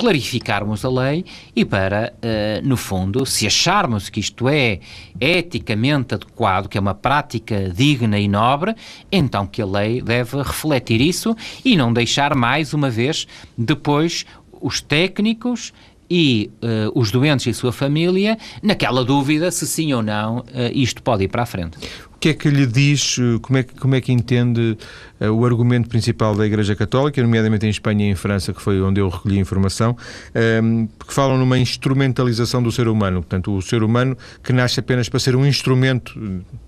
clarificarmos 0.00 0.82
a 0.82 0.88
lei 0.88 1.26
e 1.54 1.62
para, 1.62 2.14
uh, 2.16 2.66
no 2.66 2.74
fundo, 2.74 3.26
se 3.26 3.46
acharmos 3.46 4.08
que 4.08 4.18
isto 4.18 4.48
é 4.48 4.80
eticamente 5.20 6.14
adequado, 6.14 6.68
que 6.68 6.78
é 6.78 6.80
uma 6.80 6.94
prática 6.94 7.68
digna 7.68 8.18
e 8.18 8.26
nobre, 8.26 8.74
então 9.12 9.46
que 9.46 9.60
a 9.60 9.66
lei 9.66 10.00
deve 10.00 10.38
refletir 10.38 11.02
isso 11.02 11.36
e 11.62 11.76
não 11.76 11.92
deixar 11.92 12.34
mais 12.34 12.72
uma 12.72 12.88
vez 12.88 13.26
depois 13.58 14.24
os 14.58 14.80
técnicos 14.80 15.70
e 16.10 16.50
uh, 16.62 16.98
os 16.98 17.10
doentes 17.10 17.46
e 17.46 17.52
sua 17.52 17.70
família 17.70 18.38
naquela 18.62 19.04
dúvida 19.04 19.50
se 19.50 19.66
sim 19.66 19.92
ou 19.92 20.02
não 20.02 20.38
uh, 20.38 20.44
isto 20.72 21.02
pode 21.02 21.24
ir 21.24 21.28
para 21.28 21.42
a 21.42 21.46
frente 21.46 21.78
que 22.20 22.28
é 22.28 22.34
que 22.34 22.50
lhe 22.50 22.66
diz, 22.66 23.16
eh, 23.18 23.38
como 23.40 23.58
é 23.58 23.62
que, 23.62 23.74
como 23.74 23.94
é 23.94 24.00
que 24.00 24.12
entende 24.12 24.76
uh, 25.20 25.30
o 25.32 25.46
argumento 25.46 25.88
principal 25.88 26.34
da 26.34 26.44
Igreja 26.44 26.76
Católica, 26.76 27.20
nomeadamente 27.22 27.64
em 27.64 27.70
Espanha 27.70 28.06
e 28.06 28.10
em 28.10 28.14
França, 28.14 28.52
que 28.52 28.60
foi 28.60 28.80
onde 28.82 29.00
eu 29.00 29.08
recolhi 29.08 29.38
informação, 29.38 29.96
um, 30.34 30.38
ehm, 30.38 30.88
que 31.06 31.14
falam 31.14 31.38
numa 31.38 31.58
instrumentalização 31.58 32.62
do 32.62 32.70
ser 32.70 32.88
humano, 32.88 33.22
portanto, 33.22 33.56
o 33.56 33.62
ser 33.62 33.82
humano 33.82 34.16
que 34.44 34.52
nasce 34.52 34.80
apenas 34.80 35.08
para 35.08 35.18
ser 35.18 35.34
um 35.34 35.46
instrumento, 35.46 36.20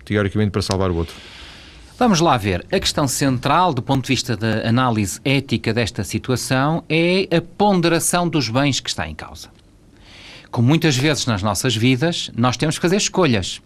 teoricamente, 0.07 0.51
para 0.51 0.63
salvar 0.63 0.91
o 0.91 0.97
outro. 0.97 1.15
Vamos 1.99 2.21
lá 2.21 2.39
ver. 2.39 2.65
A 2.73 2.81
questão 2.81 3.07
central, 3.07 3.75
do 3.75 3.83
ponto 3.83 4.05
de 4.05 4.09
vista 4.09 4.35
da 4.35 4.67
análise 4.67 5.21
ética 5.23 5.75
desta 5.75 6.03
situação, 6.03 6.83
é 6.89 7.29
a 7.37 7.43
ponderação 7.43 8.27
dos 8.27 8.49
bens 8.49 8.81
que 8.81 8.89
está 8.89 9.07
em 9.07 9.15
causa. 9.15 9.51
Como 10.51 10.67
muitas 10.67 10.97
vezes 10.97 11.27
nas 11.27 11.43
nossas 11.43 11.77
vidas, 11.77 12.31
nós 12.35 12.57
temos 12.57 12.77
que 12.77 12.83
fazer 12.83 12.97
escolhas 12.97 13.61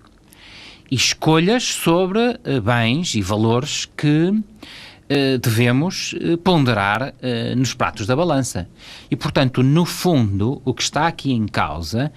escolhas 0.90 1.64
sobre 1.64 2.18
uh, 2.18 2.60
bens 2.62 3.14
e 3.14 3.22
valores 3.22 3.84
que 3.96 4.28
uh, 4.28 5.38
devemos 5.40 6.12
uh, 6.12 6.38
ponderar 6.38 7.14
nos 7.56 7.74
pratos 7.74 8.06
da 8.06 8.14
balança. 8.14 8.68
E, 9.10 9.16
portanto, 9.16 9.62
no 9.62 9.84
fundo, 9.84 10.60
o 10.64 10.72
que 10.72 10.82
está 10.82 11.06
aqui 11.06 11.32
em 11.32 11.46
causa 11.46 12.12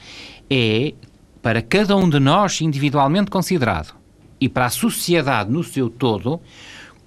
é, 0.50 0.94
para 1.42 1.62
cada 1.62 1.96
um 1.96 2.10
de 2.10 2.20
nós 2.20 2.62
individualmente 2.62 3.32
considerado 3.32 3.96
e 4.40 4.48
para 4.48 4.66
a 4.66 4.70
sociedade 4.70 5.52
no 5.52 5.64
seu 5.64 5.90
todo, 5.90 6.40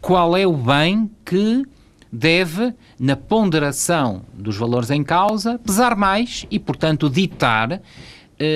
qual 0.00 0.36
é 0.36 0.46
o 0.46 0.56
bem 0.56 1.10
que 1.24 1.64
deve, 2.12 2.74
na 2.98 3.16
ponderação 3.16 4.22
dos 4.34 4.56
valores 4.56 4.90
em 4.90 5.02
causa, 5.02 5.58
pesar 5.58 5.96
mais 5.96 6.44
e, 6.50 6.58
portanto, 6.58 7.08
ditar 7.08 7.72
eh, 7.72 7.80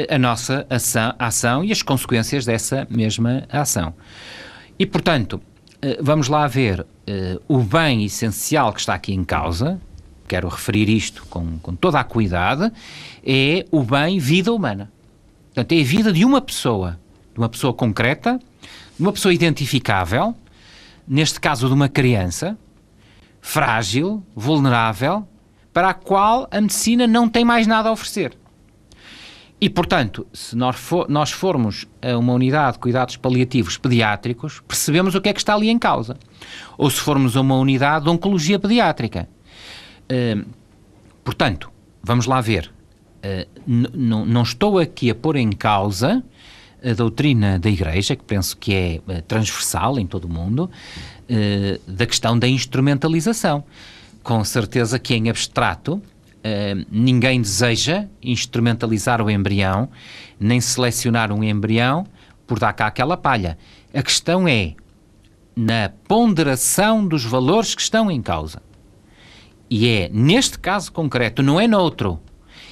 a 0.09 0.18
nossa 0.18 0.66
ação, 0.68 1.14
ação 1.18 1.64
e 1.64 1.72
as 1.72 1.83
consequências 1.83 2.44
dessa 2.44 2.87
mesma 2.90 3.44
ação. 3.51 3.94
E, 4.79 4.85
portanto, 4.85 5.40
eh, 5.81 5.99
vamos 6.01 6.29
lá 6.29 6.46
ver 6.46 6.87
eh, 7.07 7.38
o 7.49 7.59
bem 7.59 8.05
essencial 8.05 8.72
que 8.72 8.81
está 8.81 8.94
aqui 8.94 9.12
em 9.12 9.25
causa, 9.25 9.81
quero 10.27 10.49
referir 10.49 10.88
isto 10.88 11.25
com, 11.27 11.59
com 11.59 11.75
toda 11.75 12.01
a 12.01 12.05
cuidado, 12.05 12.72
é 13.25 13.64
o 13.70 13.83
bem 13.83 14.18
vida 14.18 14.53
humana. 14.53 14.90
Portanto, 15.46 15.72
é 15.72 15.81
a 15.81 15.85
vida 15.85 16.12
de 16.12 16.25
uma 16.25 16.40
pessoa, 16.40 16.99
de 17.33 17.38
uma 17.38 17.49
pessoa 17.49 17.72
concreta, 17.72 18.38
de 18.99 19.03
uma 19.03 19.12
pessoa 19.12 19.33
identificável, 19.33 20.35
neste 21.07 21.40
caso 21.40 21.68
de 21.68 21.75
uma 21.75 21.88
criança, 21.88 22.59
frágil, 23.40 24.22
vulnerável, 24.35 25.27
para 25.72 25.90
a 25.90 25.94
qual 25.94 26.49
a 26.51 26.61
medicina 26.61 27.07
não 27.07 27.29
tem 27.29 27.44
mais 27.44 27.66
nada 27.66 27.88
a 27.88 27.92
oferecer. 27.92 28.37
E, 29.59 29.71
portanto, 29.71 30.27
se 30.35 30.55
nós, 30.55 30.77
for, 30.77 31.09
nós 31.09 31.31
formos 31.31 31.87
a 32.03 32.16
uma 32.19 32.35
unidade 32.35 32.75
de 32.75 32.79
cuidados 32.79 33.16
paliativos 33.16 33.79
pediátricos, 33.79 34.61
percebemos 34.61 35.14
o 35.14 35.21
que 35.21 35.31
é 35.31 35.33
que 35.33 35.40
está 35.40 35.55
ali 35.55 35.71
em 35.71 35.79
causa. 35.79 36.19
Ou 36.77 36.90
se 36.90 37.01
formos 37.01 37.37
a 37.37 37.40
uma 37.40 37.57
unidade 37.57 38.05
de 38.05 38.11
oncologia 38.11 38.59
pediátrica. 38.59 39.27
Uh, 40.12 40.47
portanto, 41.25 41.71
vamos 42.03 42.27
lá 42.27 42.40
ver. 42.42 42.71
Uh, 43.25 43.49
não 43.66 44.42
estou 44.42 44.79
aqui 44.79 45.11
a 45.11 45.14
pôr 45.14 45.37
em 45.37 45.51
causa 45.51 46.23
a 46.85 46.92
doutrina 46.92 47.59
da 47.59 47.71
Igreja, 47.71 48.14
que 48.14 48.23
penso 48.25 48.59
que 48.59 48.75
é 48.75 49.01
uh, 49.09 49.23
transversal 49.23 49.99
em 49.99 50.07
todo 50.07 50.27
o 50.27 50.29
mundo, 50.29 50.71
da 51.88 52.07
questão 52.07 52.38
da 52.38 52.47
instrumentalização. 52.47 53.64
Com 54.23 54.45
certeza 54.45 54.97
que 54.97 55.12
em 55.12 55.29
abstrato 55.29 56.01
Uh, 56.46 56.87
ninguém 56.90 57.40
deseja 57.40 58.06
instrumentalizar 58.22 59.20
o 59.20 59.28
embrião, 59.28 59.88
nem 60.38 60.61
selecionar 60.61 61.32
um 61.32 61.42
embrião 61.42 62.06
por 62.46 62.59
dar 62.59 62.72
cá 62.72 62.87
aquela 62.87 63.16
palha. 63.16 63.59
A 63.92 64.02
questão 64.02 64.46
é 64.46 64.74
na 65.56 65.90
ponderação 66.06 67.06
dos 67.06 67.24
valores 67.24 67.74
que 67.74 67.80
estão 67.80 68.11
em 68.11 68.22
causa. 68.22 68.62
E 69.68 69.88
é 69.88 70.11
neste 70.12 70.59
caso 70.59 70.92
concreto, 70.92 71.42
não 71.42 71.59
é 71.59 71.66
noutro, 71.66 72.20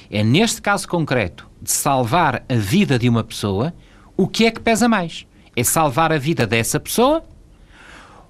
é 0.09 0.23
neste 0.23 0.61
caso 0.61 0.87
concreto 0.87 1.49
de 1.61 1.71
salvar 1.71 2.45
a 2.47 2.55
vida 2.55 2.97
de 2.97 3.09
uma 3.09 3.23
pessoa, 3.23 3.73
o 4.15 4.27
que 4.27 4.45
é 4.45 4.51
que 4.51 4.61
pesa 4.61 4.87
mais? 4.87 5.25
É 5.55 5.63
salvar 5.63 6.13
a 6.13 6.17
vida 6.17 6.47
dessa 6.47 6.79
pessoa 6.79 7.25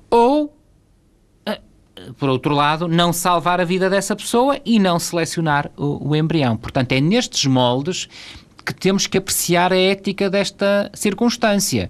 ou, 0.09 0.45
eh, 0.45 0.49
por 2.17 2.29
outro 2.29 2.53
lado, 2.53 2.87
não 2.87 3.13
salvar 3.13 3.61
a 3.61 3.65
vida 3.65 3.89
dessa 3.89 4.15
pessoa 4.15 4.59
e 4.65 4.79
não 4.79 4.99
selecionar 4.99 5.71
o, 5.77 6.09
o 6.09 6.15
embrião. 6.15 6.57
Portanto, 6.57 6.91
é 6.91 7.01
nestes 7.01 7.45
moldes 7.45 8.07
que 8.65 8.73
temos 8.73 9.07
que 9.07 9.17
apreciar 9.17 9.71
a 9.71 9.77
ética 9.77 10.29
desta 10.29 10.89
circunstância. 10.93 11.89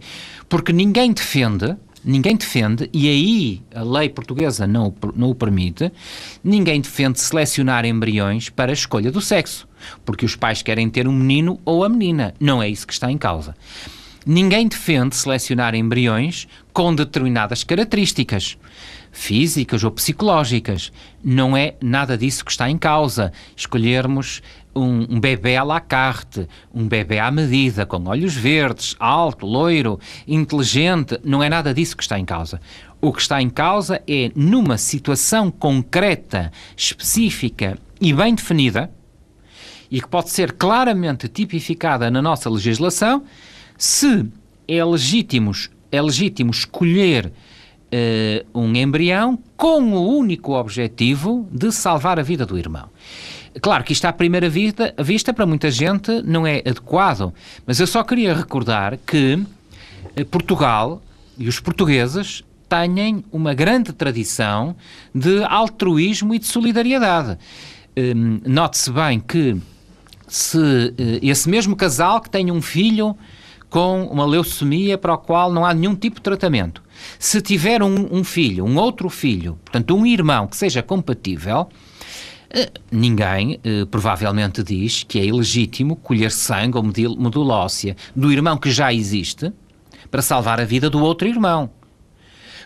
Porque 0.50 0.74
ninguém 0.74 1.14
defende 1.14 1.76
ninguém 2.06 2.36
defende, 2.36 2.88
e 2.94 3.10
aí 3.10 3.62
a 3.74 3.82
lei 3.82 4.08
portuguesa 4.10 4.68
não, 4.68 4.94
não 5.16 5.32
o 5.32 5.36
permite, 5.36 5.92
ninguém 6.44 6.80
defende 6.80 7.20
selecionar 7.20 7.84
embriões 7.84 8.48
para 8.48 8.72
a 8.72 8.74
escolha 8.74 9.12
do 9.12 9.20
sexo, 9.20 9.68
porque 10.06 10.24
os 10.24 10.36
pais 10.36 10.62
querem 10.62 10.88
ter 10.88 11.08
um 11.08 11.12
menino 11.12 11.60
ou 11.66 11.84
a 11.84 11.90
menina. 11.90 12.36
Não 12.40 12.62
é 12.62 12.70
isso 12.70 12.86
que 12.86 12.94
está 12.94 13.12
em 13.12 13.18
causa. 13.18 13.56
Ninguém 14.26 14.68
defende 14.68 15.16
selecionar 15.16 15.76
embriões 15.76 16.48
com 16.72 16.94
determinadas 16.94 17.64
características 17.64 18.58
físicas 19.16 19.84
ou 19.84 19.90
psicológicas. 19.92 20.92
Não 21.24 21.56
é 21.56 21.76
nada 21.82 22.18
disso 22.18 22.44
que 22.44 22.52
está 22.52 22.70
em 22.70 22.78
causa. 22.78 23.32
Escolhermos 23.56 24.42
um, 24.76 25.16
um 25.16 25.20
bebê 25.20 25.56
à 25.56 25.64
la 25.64 25.80
carte, 25.80 26.48
um 26.74 26.86
bebê 26.86 27.18
à 27.18 27.32
medida, 27.32 27.86
com 27.86 28.04
olhos 28.08 28.36
verdes, 28.36 28.94
alto, 29.00 29.46
loiro, 29.46 30.00
inteligente, 30.28 31.18
não 31.24 31.42
é 31.42 31.50
nada 31.50 31.74
disso 31.74 31.96
que 31.96 32.04
está 32.04 32.20
em 32.20 32.26
causa. 32.26 32.60
O 33.02 33.14
que 33.14 33.22
está 33.22 33.42
em 33.42 33.50
causa 33.50 34.02
é, 34.06 34.32
numa 34.36 34.78
situação 34.78 35.50
concreta, 35.50 36.52
específica 36.76 37.78
e 38.02 38.12
bem 38.12 38.36
definida, 38.36 38.92
e 39.90 40.02
que 40.02 40.08
pode 40.10 40.30
ser 40.30 40.52
claramente 40.52 41.30
tipificada 41.30 42.12
na 42.12 42.22
nossa 42.22 42.50
legislação, 42.50 43.24
se 43.78 44.26
é 44.68 44.84
legítimo, 44.84 45.52
é 45.90 46.02
legítimo 46.02 46.52
escolher 46.52 47.32
uh, 47.96 48.60
um 48.60 48.76
embrião 48.76 49.40
com 49.56 49.94
o 49.94 50.18
único 50.18 50.54
objetivo 50.54 51.48
de 51.52 51.72
salvar 51.72 52.20
a 52.20 52.24
vida 52.24 52.46
do 52.46 52.58
irmão. 52.58 52.90
Claro 53.62 53.84
que 53.84 53.94
isto 53.94 54.06
à 54.06 54.12
primeira 54.12 54.50
vista, 54.50 54.94
vista 55.00 55.34
para 55.34 55.46
muita 55.46 55.72
gente 55.72 56.22
não 56.24 56.46
é 56.46 56.60
adequado, 56.60 57.34
mas 57.66 57.80
eu 57.80 57.88
só 57.88 58.04
queria 58.04 58.34
recordar 58.34 58.98
que 58.98 59.42
eh, 60.16 60.24
Portugal 60.26 61.02
e 61.38 61.48
os 61.48 61.60
portugueses 61.60 62.44
têm 62.68 63.24
uma 63.32 63.54
grande 63.54 63.94
tradição 63.94 64.76
de 65.14 65.44
altruísmo 65.44 66.36
e 66.36 66.40
de 66.40 66.46
solidariedade. 66.46 67.38
Um, 67.98 68.42
Note-se 68.46 68.92
bem 68.92 69.22
que 69.22 69.56
se 70.28 70.58
uh, 70.58 70.94
esse 71.22 71.50
mesmo 71.50 71.78
casal 71.78 72.20
que 72.20 72.30
tem 72.30 72.52
um 72.52 72.62
filho 72.62 73.16
com 73.70 74.06
uma 74.06 74.26
leucemia 74.26 74.98
para 74.98 75.14
o 75.14 75.18
qual 75.18 75.52
não 75.52 75.66
há 75.66 75.74
nenhum 75.74 75.96
tipo 75.96 76.18
de 76.18 76.22
tratamento, 76.22 76.82
se 77.20 77.42
tiver 77.42 77.84
um, 77.84 78.08
um 78.12 78.24
filho, 78.24 78.66
um 78.66 78.78
outro 78.78 79.10
filho, 79.10 79.60
portanto 79.64 79.96
um 79.96 80.06
irmão 80.06 80.48
que 80.48 80.56
seja 80.56 80.82
compatível, 80.82 81.68
eh, 82.50 82.72
ninguém 82.92 83.60
eh, 83.64 83.86
provavelmente 83.86 84.64
diz 84.64 85.04
que 85.04 85.20
é 85.20 85.26
ilegítimo 85.26 85.96
colher 85.96 86.32
sangue 86.32 86.78
ou 86.78 86.84
medula 86.84 87.56
óssea 87.56 87.96
do 88.16 88.32
irmão 88.32 88.58
que 88.58 88.72
já 88.72 88.94
existe 88.94 89.52
para 90.10 90.22
salvar 90.22 90.62
a 90.62 90.66
vida 90.66 90.90
do 90.90 91.00
outro 91.04 91.28
irmão. 91.28 91.70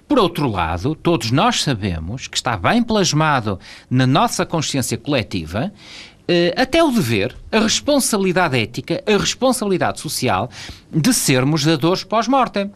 Por 0.09 0.17
outro 0.17 0.49
lado, 0.49 0.95
todos 0.95 1.29
nós 1.29 1.61
sabemos 1.61 2.27
que 2.27 2.35
está 2.35 2.57
bem 2.57 2.81
plasmado 2.81 3.59
na 3.87 4.07
nossa 4.07 4.43
consciência 4.43 4.97
coletiva 4.97 5.71
até 6.55 6.83
o 6.83 6.91
dever, 6.91 7.35
a 7.51 7.59
responsabilidade 7.59 8.57
ética, 8.57 9.03
a 9.05 9.17
responsabilidade 9.17 9.99
social 9.99 10.49
de 10.91 11.13
sermos 11.13 11.65
dadores 11.65 12.03
pós-mortem. 12.03 12.71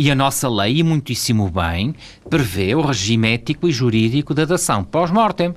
E 0.00 0.12
a 0.12 0.14
nossa 0.14 0.48
lei, 0.48 0.78
e 0.78 0.82
muitíssimo 0.84 1.50
bem, 1.50 1.92
prevê 2.30 2.72
o 2.72 2.80
regime 2.80 3.34
ético 3.34 3.68
e 3.68 3.72
jurídico 3.72 4.32
da 4.32 4.44
dação 4.44 4.84
pós-mortem. 4.84 5.52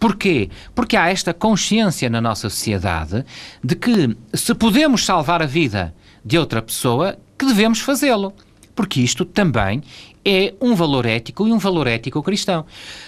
Porquê? 0.00 0.50
Porque 0.74 0.96
há 0.96 1.08
esta 1.08 1.32
consciência 1.32 2.10
na 2.10 2.20
nossa 2.20 2.50
sociedade 2.50 3.24
de 3.62 3.76
que 3.76 4.16
se 4.32 4.52
podemos 4.52 5.04
salvar 5.04 5.40
a 5.42 5.46
vida 5.46 5.94
de 6.24 6.36
outra 6.36 6.60
pessoa, 6.60 7.16
que 7.38 7.46
devemos 7.46 7.78
fazê-lo. 7.80 8.32
Porque 8.74 9.00
isto 9.00 9.24
também 9.24 9.80
é 10.24 10.54
um 10.60 10.74
valor 10.74 11.06
ético 11.06 11.46
e 11.46 11.52
um 11.52 11.58
valor 11.58 11.86
ético 11.86 12.22
cristão. 12.22 12.64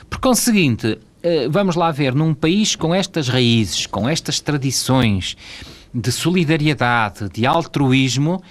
Por 0.08 0.20
conseguinte, 0.20 0.86
eh, 0.86 0.98
vamos 1.50 1.76
lá 1.76 1.90
ver, 1.90 2.14
num 2.14 2.34
país 2.34 2.76
com 2.76 2.94
estas 2.94 3.28
raízes, 3.28 3.86
com 3.86 4.08
estas 4.08 4.40
tradições 4.40 5.36
de 5.92 6.12
solidariedade, 6.12 7.28
de 7.30 7.46
altruísmo, 7.46 8.42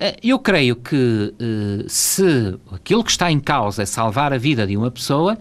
eh, 0.00 0.16
eu 0.22 0.38
creio 0.38 0.76
que 0.76 1.34
eh, 1.38 1.84
se 1.86 2.58
aquilo 2.72 3.04
que 3.04 3.10
está 3.10 3.30
em 3.30 3.38
causa 3.38 3.82
é 3.82 3.86
salvar 3.86 4.32
a 4.32 4.38
vida 4.38 4.66
de 4.66 4.76
uma 4.76 4.90
pessoa, 4.90 5.38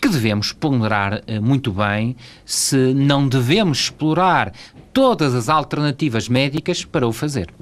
que 0.00 0.08
devemos 0.08 0.52
ponderar 0.52 1.22
eh, 1.26 1.40
muito 1.40 1.72
bem 1.72 2.16
se 2.44 2.94
não 2.94 3.28
devemos 3.28 3.78
explorar 3.78 4.52
todas 4.92 5.34
as 5.34 5.48
alternativas 5.48 6.28
médicas 6.28 6.84
para 6.84 7.06
o 7.06 7.12
fazer. 7.12 7.52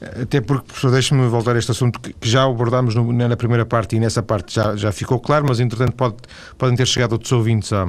Até 0.00 0.40
porque, 0.40 0.66
professor, 0.66 0.90
deixe-me 0.90 1.28
voltar 1.28 1.54
a 1.54 1.58
este 1.58 1.70
assunto 1.70 2.00
que 2.00 2.14
já 2.22 2.44
abordámos 2.44 2.94
no, 2.94 3.12
na 3.12 3.36
primeira 3.36 3.66
parte 3.66 3.96
e 3.96 4.00
nessa 4.00 4.22
parte 4.22 4.54
já, 4.54 4.74
já 4.76 4.90
ficou 4.90 5.20
claro, 5.20 5.46
mas 5.48 5.60
entretanto 5.60 5.92
pode, 5.92 6.16
podem 6.56 6.76
ter 6.76 6.86
chegado 6.86 7.12
outros 7.12 7.30
ouvintes 7.32 7.72
a 7.72 7.86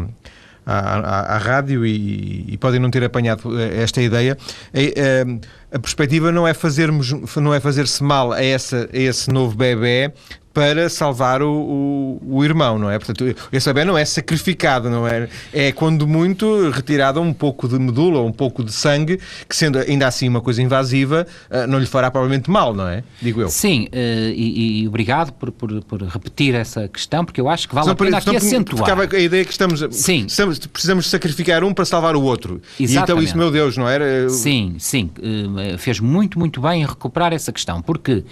à, 0.65 0.99
à, 0.99 1.35
à 1.35 1.37
rádio 1.37 1.85
e, 1.85 2.45
e, 2.53 2.57
podem 2.57 2.79
não 2.79 2.91
ter 2.91 3.03
apanhado 3.03 3.59
eh, 3.59 3.81
esta 3.81 4.01
ideia. 4.01 4.37
A, 4.73 4.77
a, 4.77 4.81
eh, 4.81 5.25
a 5.71 5.79
perspectiva 5.79 6.31
não 6.31 6.47
é 6.47 6.53
fazermos, 6.53 7.11
não 7.37 7.53
é 7.53 7.59
fazer-se 7.59 8.03
mal 8.03 8.31
a, 8.31 8.43
essa, 8.43 8.89
a 8.91 8.97
esse 8.97 9.29
novo 9.31 9.55
bebê 9.55 10.13
para 10.53 10.89
salvar 10.89 11.41
o, 11.41 11.49
o, 11.51 12.37
o, 12.37 12.43
irmão, 12.43 12.77
não 12.77 12.89
é? 12.89 12.97
Portanto, 12.97 13.35
esse 13.51 13.73
bebê 13.73 13.85
não 13.85 13.97
é 13.97 14.03
sacrificado, 14.03 14.89
não 14.89 15.07
é? 15.07 15.29
É 15.53 15.71
quando 15.71 16.05
muito 16.07 16.69
retirado 16.69 17.21
um 17.21 17.33
pouco 17.33 17.67
de 17.67 17.79
medula, 17.79 18.21
um 18.21 18.31
pouco 18.31 18.63
de 18.63 18.71
sangue, 18.71 19.19
que 19.47 19.55
sendo 19.55 19.79
ainda 19.79 20.07
assim 20.07 20.27
uma 20.27 20.41
coisa 20.41 20.61
invasiva, 20.61 21.25
eh, 21.49 21.65
não 21.67 21.79
lhe 21.79 21.85
fará 21.85 22.11
provavelmente 22.11 22.49
mal, 22.49 22.73
não 22.73 22.87
é? 22.87 23.03
Digo 23.21 23.41
eu. 23.41 23.49
Sim, 23.49 23.87
uh, 23.93 23.95
e, 23.95 24.81
e, 24.83 24.87
obrigado 24.87 25.31
por, 25.33 25.51
por, 25.51 25.83
por, 25.83 26.03
repetir 26.03 26.53
essa 26.53 26.87
questão, 26.87 27.23
porque 27.23 27.39
eu 27.39 27.47
acho 27.47 27.67
que 27.69 27.75
vale 27.75 27.89
a 27.89 27.95
pena 27.95 28.17
aqui 28.17 28.35
acentuar. 28.35 28.83
Ficava 28.83 29.15
a 29.15 29.19
ideia 29.19 29.45
que 29.45 29.51
estamos, 29.51 29.85
sim. 29.91 30.25
Estamos, 30.27 30.59
precisamos 30.59 31.09
sacrificar 31.09 31.63
um 31.63 31.73
para 31.73 31.85
salvar 31.85 32.15
o 32.15 32.21
outro. 32.21 32.61
Exatamente. 32.79 32.93
E 32.93 32.97
então 32.97 33.23
isso, 33.23 33.37
meu 33.37 33.51
Deus, 33.51 33.77
não 33.77 33.87
era? 33.87 34.29
Sim, 34.29 34.75
sim. 34.79 35.09
Uh, 35.17 35.77
fez 35.77 35.99
muito, 35.99 36.37
muito 36.37 36.59
bem 36.59 36.81
em 36.81 36.85
recuperar 36.85 37.33
essa 37.33 37.51
questão, 37.51 37.81
porque 37.81 38.23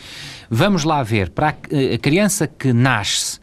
vamos 0.49 0.83
lá 0.83 1.03
ver, 1.03 1.29
para 1.29 1.49
a, 1.49 1.95
a 1.95 1.97
criança 1.97 2.47
que 2.47 2.73
nasce 2.73 3.39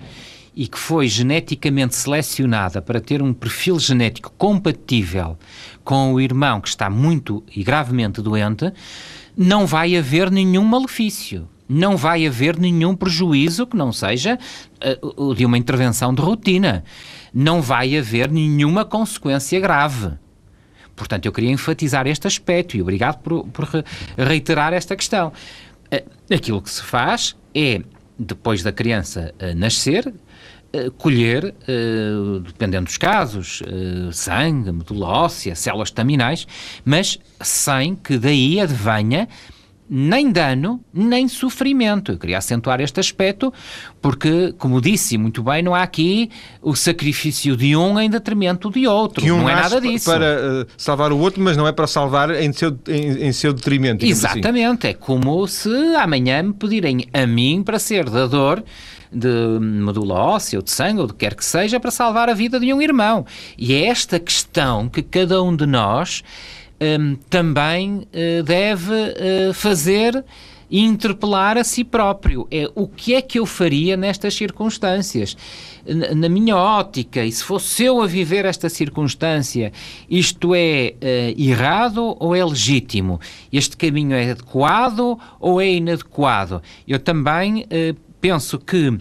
e 0.57 0.67
que 0.67 0.79
foi 0.79 1.07
geneticamente 1.07 1.95
selecionada 1.95 2.81
para 2.81 2.99
ter 2.99 3.23
um 3.23 3.35
perfil 3.35 3.79
genético 3.79 4.33
compatível 4.39 5.39
com 5.85 6.15
o 6.15 6.21
irmão 6.21 6.61
que 6.63 6.69
está 6.69 6.89
muito 6.89 7.45
e 7.55 7.63
gravemente 7.63 8.23
doente, 8.23 8.73
não 9.37 9.67
vai 9.67 9.95
haver 9.95 10.31
nenhum 10.31 10.65
malefício. 10.65 11.47
Não 11.69 11.97
vai 11.97 12.27
haver 12.27 12.59
nenhum 12.59 12.95
prejuízo 12.95 13.67
que 13.67 13.77
não 13.77 13.93
seja 13.93 14.39
uh, 15.03 15.35
de 15.35 15.45
uma 15.45 15.59
intervenção 15.59 16.15
de 16.15 16.23
rotina. 16.23 16.85
Não 17.35 17.61
vai 17.61 17.97
haver 17.99 18.31
nenhuma 18.31 18.85
consequência 18.85 19.59
grave. 19.61 20.13
Portanto, 20.95 21.27
eu 21.27 21.33
queria 21.33 21.51
enfatizar 21.51 22.07
este 22.07 22.27
aspecto 22.27 22.77
e 22.77 22.83
obrigado 22.83 23.19
por, 23.19 23.47
por 23.49 23.69
reiterar 24.17 24.73
esta 24.73 24.97
questão. 24.97 25.33
Uh, 25.93 26.35
aquilo 26.35 26.61
que 26.61 26.71
se 26.71 26.83
faz 26.83 27.37
é 27.55 27.81
depois 28.19 28.63
da 28.63 28.73
criança 28.73 29.35
uh, 29.41 29.55
nascer, 29.55 30.07
uh, 30.09 30.91
colher, 30.93 31.55
dependendo 32.45 32.85
dos 32.85 32.99
casos, 32.99 33.63
sangue, 34.13 34.73
medula 34.73 35.07
óssea, 35.07 35.55
células 35.55 35.89
estaminais, 35.89 36.47
mas 36.85 37.19
sem 37.41 37.95
que 37.95 38.19
daí 38.19 38.61
advenha 38.61 39.29
nem 39.89 40.31
dano, 40.31 40.81
nem 40.93 41.29
sofrimento. 41.29 42.13
Eu 42.13 42.19
queria 42.19 42.39
acentuar 42.39 42.81
este 42.81 42.99
aspecto, 42.99 43.53
porque, 44.01 44.53
como 44.59 44.81
disse 44.81 45.17
muito 45.17 45.43
bem, 45.43 45.63
não 45.63 45.75
há 45.75 45.83
aqui 45.83 46.31
o 46.61 46.75
sacrifício 46.75 47.57
de 47.57 47.77
um 47.77 47.99
em 48.01 48.11
detrimento 48.11 48.71
de 48.71 48.87
outro. 48.87 49.25
Um 49.25 49.39
não 49.39 49.49
é 49.49 49.55
nada 49.55 49.81
disso. 49.81 50.11
Para 50.11 50.65
uh, 50.65 50.67
salvar 50.77 51.13
o 51.13 51.19
outro, 51.19 51.43
mas 51.43 51.57
não 51.57 51.67
é 51.67 51.73
para 51.73 51.87
salvar 51.87 52.31
em 52.31 52.53
seu, 52.53 52.77
em, 52.89 53.27
em 53.27 53.33
seu 53.33 53.53
detrimento. 53.53 54.05
Assim. 54.05 54.11
Exatamente. 54.11 54.87
Assim. 54.87 54.95
É 54.97 54.99
como 54.99 55.47
se 55.47 55.71
amanhã 55.97 56.43
me 56.43 56.53
pedirem 56.53 57.07
a 57.13 57.27
mim 57.27 57.63
para 57.63 57.79
ser 57.79 58.11
dador 58.11 58.63
de 59.13 59.59
medula 59.61 60.15
óssea 60.15 60.59
ou 60.59 60.63
de 60.63 60.71
sangue 60.71 61.01
ou 61.01 61.07
de 61.07 61.15
quer 61.15 61.35
que 61.35 61.45
seja 61.45 61.79
para 61.79 61.91
salvar 61.91 62.29
a 62.29 62.35
vida 62.35 62.59
de 62.59 62.73
um 62.73 62.83
irmão. 62.83 63.25
E 63.57 63.73
é 63.73 63.87
esta 63.87 64.19
questão 64.19 64.89
que 64.89 65.03
cada 65.03 65.43
um 65.43 65.55
de 65.55 65.67
nós 65.67 66.23
um, 66.81 67.17
também 67.31 67.99
uh, 67.99 68.43
deve 68.43 68.93
uh, 68.93 69.55
fazer 69.55 70.25
interpelar 70.71 71.57
a 71.57 71.65
si 71.65 71.85
próprio. 71.85 72.47
É 72.51 72.71
o 72.75 72.89
que 72.89 73.15
é 73.15 73.23
que 73.23 73.39
eu 73.39 73.47
faria 73.47 73.97
nestas 73.97 74.35
circunstâncias? 74.35 75.37
Na 76.17 76.29
minha 76.29 76.57
ótica, 76.57 77.25
e 77.25 77.31
se 77.31 77.45
fosse 77.45 77.85
eu 77.85 78.03
a 78.03 78.07
viver 78.07 78.45
esta 78.45 78.69
circunstância, 78.69 79.73
isto 80.11 80.53
é 80.55 80.95
uh, 80.95 81.41
errado 81.41 82.17
ou 82.19 82.35
é 82.35 82.45
legítimo? 82.45 83.21
Este 83.53 83.77
caminho 83.77 84.15
é 84.15 84.33
adequado 84.33 85.19
ou 85.39 85.61
é 85.61 85.71
inadequado? 85.71 86.61
Eu 86.89 86.99
também 86.99 87.63
uh, 87.63 88.07
penso 88.21 88.59
que 88.59 88.89
eh, 88.89 88.99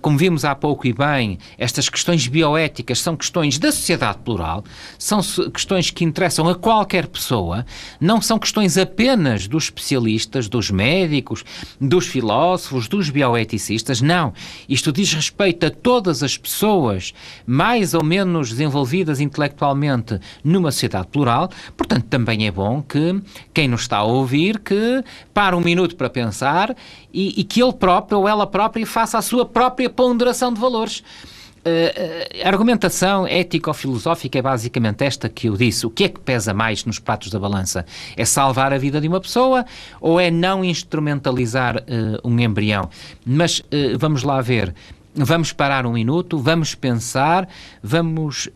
como 0.00 0.18
vimos 0.18 0.44
há 0.44 0.54
pouco 0.54 0.86
e 0.86 0.92
bem, 0.92 1.38
estas 1.58 1.88
questões 1.88 2.26
bioéticas 2.26 3.00
são 3.00 3.16
questões 3.16 3.58
da 3.58 3.72
sociedade 3.72 4.18
plural, 4.18 4.64
são 4.98 5.20
questões 5.52 5.90
que 5.90 6.04
interessam 6.04 6.48
a 6.48 6.54
qualquer 6.54 7.06
pessoa, 7.06 7.66
não 8.00 8.20
são 8.20 8.38
questões 8.38 8.78
apenas 8.78 9.46
dos 9.46 9.64
especialistas, 9.64 10.48
dos 10.48 10.70
médicos, 10.70 11.44
dos 11.80 12.06
filósofos, 12.06 12.88
dos 12.88 13.10
bioeticistas, 13.10 14.00
não. 14.00 14.32
Isto 14.68 14.92
diz 14.92 15.12
respeito 15.12 15.66
a 15.66 15.70
todas 15.70 16.22
as 16.22 16.36
pessoas 16.36 17.12
mais 17.46 17.94
ou 17.94 18.04
menos 18.04 18.50
desenvolvidas 18.50 19.20
intelectualmente 19.20 20.18
numa 20.42 20.70
sociedade 20.70 21.08
plural, 21.08 21.50
portanto 21.76 22.04
também 22.04 22.46
é 22.46 22.50
bom 22.50 22.82
que 22.82 23.20
quem 23.52 23.68
nos 23.68 23.82
está 23.82 23.98
a 23.98 24.04
ouvir 24.04 24.58
que 24.58 25.02
pare 25.32 25.56
um 25.56 25.60
minuto 25.60 25.96
para 25.96 26.10
pensar 26.10 26.74
e, 27.14 27.40
e 27.40 27.44
que 27.44 27.62
ele 27.62 27.72
próprio 27.72 28.18
ou 28.18 28.28
ela 28.28 28.46
própria 28.46 28.84
faça 28.84 29.16
a 29.16 29.22
sua 29.22 29.46
própria 29.46 29.88
ponderação 29.88 30.52
de 30.52 30.60
valores. 30.60 30.98
Uh, 30.98 32.44
a 32.44 32.48
argumentação 32.48 33.26
ético-filosófica 33.26 34.38
é 34.38 34.42
basicamente 34.42 35.02
esta 35.02 35.30
que 35.30 35.48
eu 35.48 35.56
disse. 35.56 35.86
O 35.86 35.90
que 35.90 36.04
é 36.04 36.08
que 36.10 36.20
pesa 36.20 36.52
mais 36.52 36.84
nos 36.84 36.98
pratos 36.98 37.30
da 37.30 37.38
balança? 37.38 37.86
É 38.16 38.24
salvar 38.24 38.72
a 38.72 38.76
vida 38.76 39.00
de 39.00 39.08
uma 39.08 39.20
pessoa 39.20 39.64
ou 39.98 40.20
é 40.20 40.30
não 40.30 40.62
instrumentalizar 40.62 41.78
uh, 41.78 42.28
um 42.28 42.38
embrião? 42.38 42.90
Mas 43.24 43.60
uh, 43.60 43.96
vamos 43.98 44.24
lá 44.24 44.42
ver. 44.42 44.74
Vamos 45.16 45.52
parar 45.52 45.86
um 45.86 45.92
minuto, 45.92 46.36
vamos 46.38 46.74
pensar, 46.74 47.48
vamos, 47.80 48.48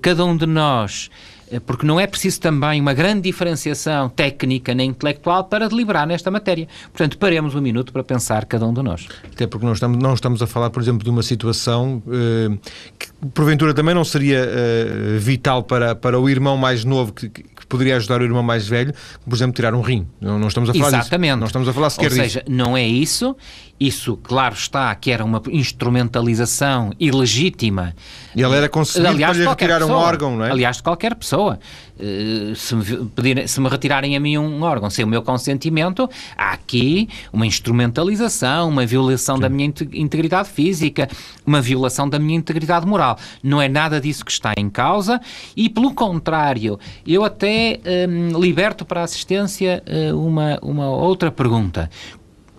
cada 0.00 0.24
um 0.24 0.36
de 0.36 0.46
nós 0.46 1.10
porque 1.60 1.86
não 1.86 1.98
é 1.98 2.06
preciso 2.06 2.40
também 2.40 2.80
uma 2.80 2.94
grande 2.94 3.22
diferenciação 3.22 4.08
técnica 4.08 4.74
nem 4.74 4.90
intelectual 4.90 5.44
para 5.44 5.68
deliberar 5.68 6.06
nesta 6.06 6.30
matéria. 6.30 6.68
Portanto, 6.92 7.18
paremos 7.18 7.54
um 7.54 7.60
minuto 7.60 7.92
para 7.92 8.02
pensar 8.02 8.44
cada 8.44 8.66
um 8.66 8.72
de 8.72 8.82
nós. 8.82 9.06
Até 9.32 9.46
porque 9.46 9.64
não 9.64 9.72
estamos, 9.72 9.98
não 9.98 10.14
estamos 10.14 10.42
a 10.42 10.46
falar, 10.46 10.70
por 10.70 10.82
exemplo, 10.82 11.04
de 11.04 11.10
uma 11.10 11.22
situação 11.22 12.02
eh, 12.10 12.56
que 12.98 13.08
porventura 13.32 13.74
também 13.74 13.94
não 13.94 14.04
seria 14.04 14.38
eh, 14.38 15.18
vital 15.18 15.62
para, 15.62 15.94
para 15.94 16.18
o 16.18 16.28
irmão 16.28 16.56
mais 16.56 16.84
novo 16.84 17.12
que, 17.12 17.28
que, 17.28 17.44
poderia 17.74 17.96
ajudar 17.96 18.20
o 18.20 18.24
irmão 18.24 18.42
mais 18.42 18.68
velho, 18.68 18.94
por 19.28 19.34
exemplo, 19.34 19.52
tirar 19.52 19.74
um 19.74 19.80
rim. 19.80 20.06
Não, 20.20 20.38
não 20.38 20.46
estamos 20.46 20.70
a 20.70 20.72
falar 20.72 20.88
Exatamente. 20.88 21.30
Disso. 21.30 21.40
Não 21.40 21.46
estamos 21.48 21.68
a 21.68 21.72
falar 21.72 21.90
sequer 21.90 22.10
Ou 22.10 22.16
seja, 22.16 22.40
disso. 22.40 22.56
não 22.56 22.76
é 22.76 22.86
isso. 22.86 23.36
Isso, 23.80 24.16
claro 24.16 24.54
está, 24.54 24.94
que 24.94 25.10
era 25.10 25.24
uma 25.24 25.42
instrumentalização 25.50 26.92
ilegítima. 27.00 27.94
E 28.34 28.40
ele 28.40 28.54
era 28.54 28.68
concebido 28.68 29.08
aliás, 29.08 29.36
para 29.36 29.42
lhe 29.42 29.50
retirar 29.50 29.80
pessoa, 29.80 29.98
um 29.98 30.00
órgão, 30.00 30.36
não 30.36 30.44
é? 30.44 30.50
Aliás, 30.52 30.76
de 30.76 30.82
qualquer 30.84 31.14
pessoa. 31.16 31.58
Uh, 31.96 32.56
se, 32.56 32.74
me 32.74 32.84
pedirem, 33.06 33.46
se 33.46 33.60
me 33.60 33.68
retirarem 33.68 34.16
a 34.16 34.20
mim 34.20 34.36
um 34.36 34.62
órgão 34.62 34.90
sem 34.90 35.04
o 35.04 35.08
meu 35.08 35.22
consentimento, 35.22 36.10
há 36.36 36.52
aqui 36.52 37.08
uma 37.32 37.46
instrumentalização, 37.46 38.68
uma 38.68 38.84
violação 38.84 39.36
Sim. 39.36 39.42
da 39.42 39.48
minha 39.48 39.72
integridade 39.92 40.48
física, 40.48 41.08
uma 41.46 41.60
violação 41.60 42.08
da 42.08 42.18
minha 42.18 42.36
integridade 42.36 42.84
moral. 42.84 43.16
Não 43.42 43.62
é 43.62 43.68
nada 43.68 44.00
disso 44.00 44.24
que 44.24 44.32
está 44.32 44.52
em 44.56 44.68
causa 44.68 45.20
e, 45.56 45.68
pelo 45.68 45.94
contrário, 45.94 46.80
eu 47.06 47.24
até 47.24 47.80
um, 48.08 48.40
liberto 48.40 48.84
para 48.84 49.02
a 49.02 49.04
assistência 49.04 49.82
uh, 49.86 50.18
uma, 50.18 50.58
uma 50.62 50.90
outra 50.90 51.30
pergunta. 51.30 51.88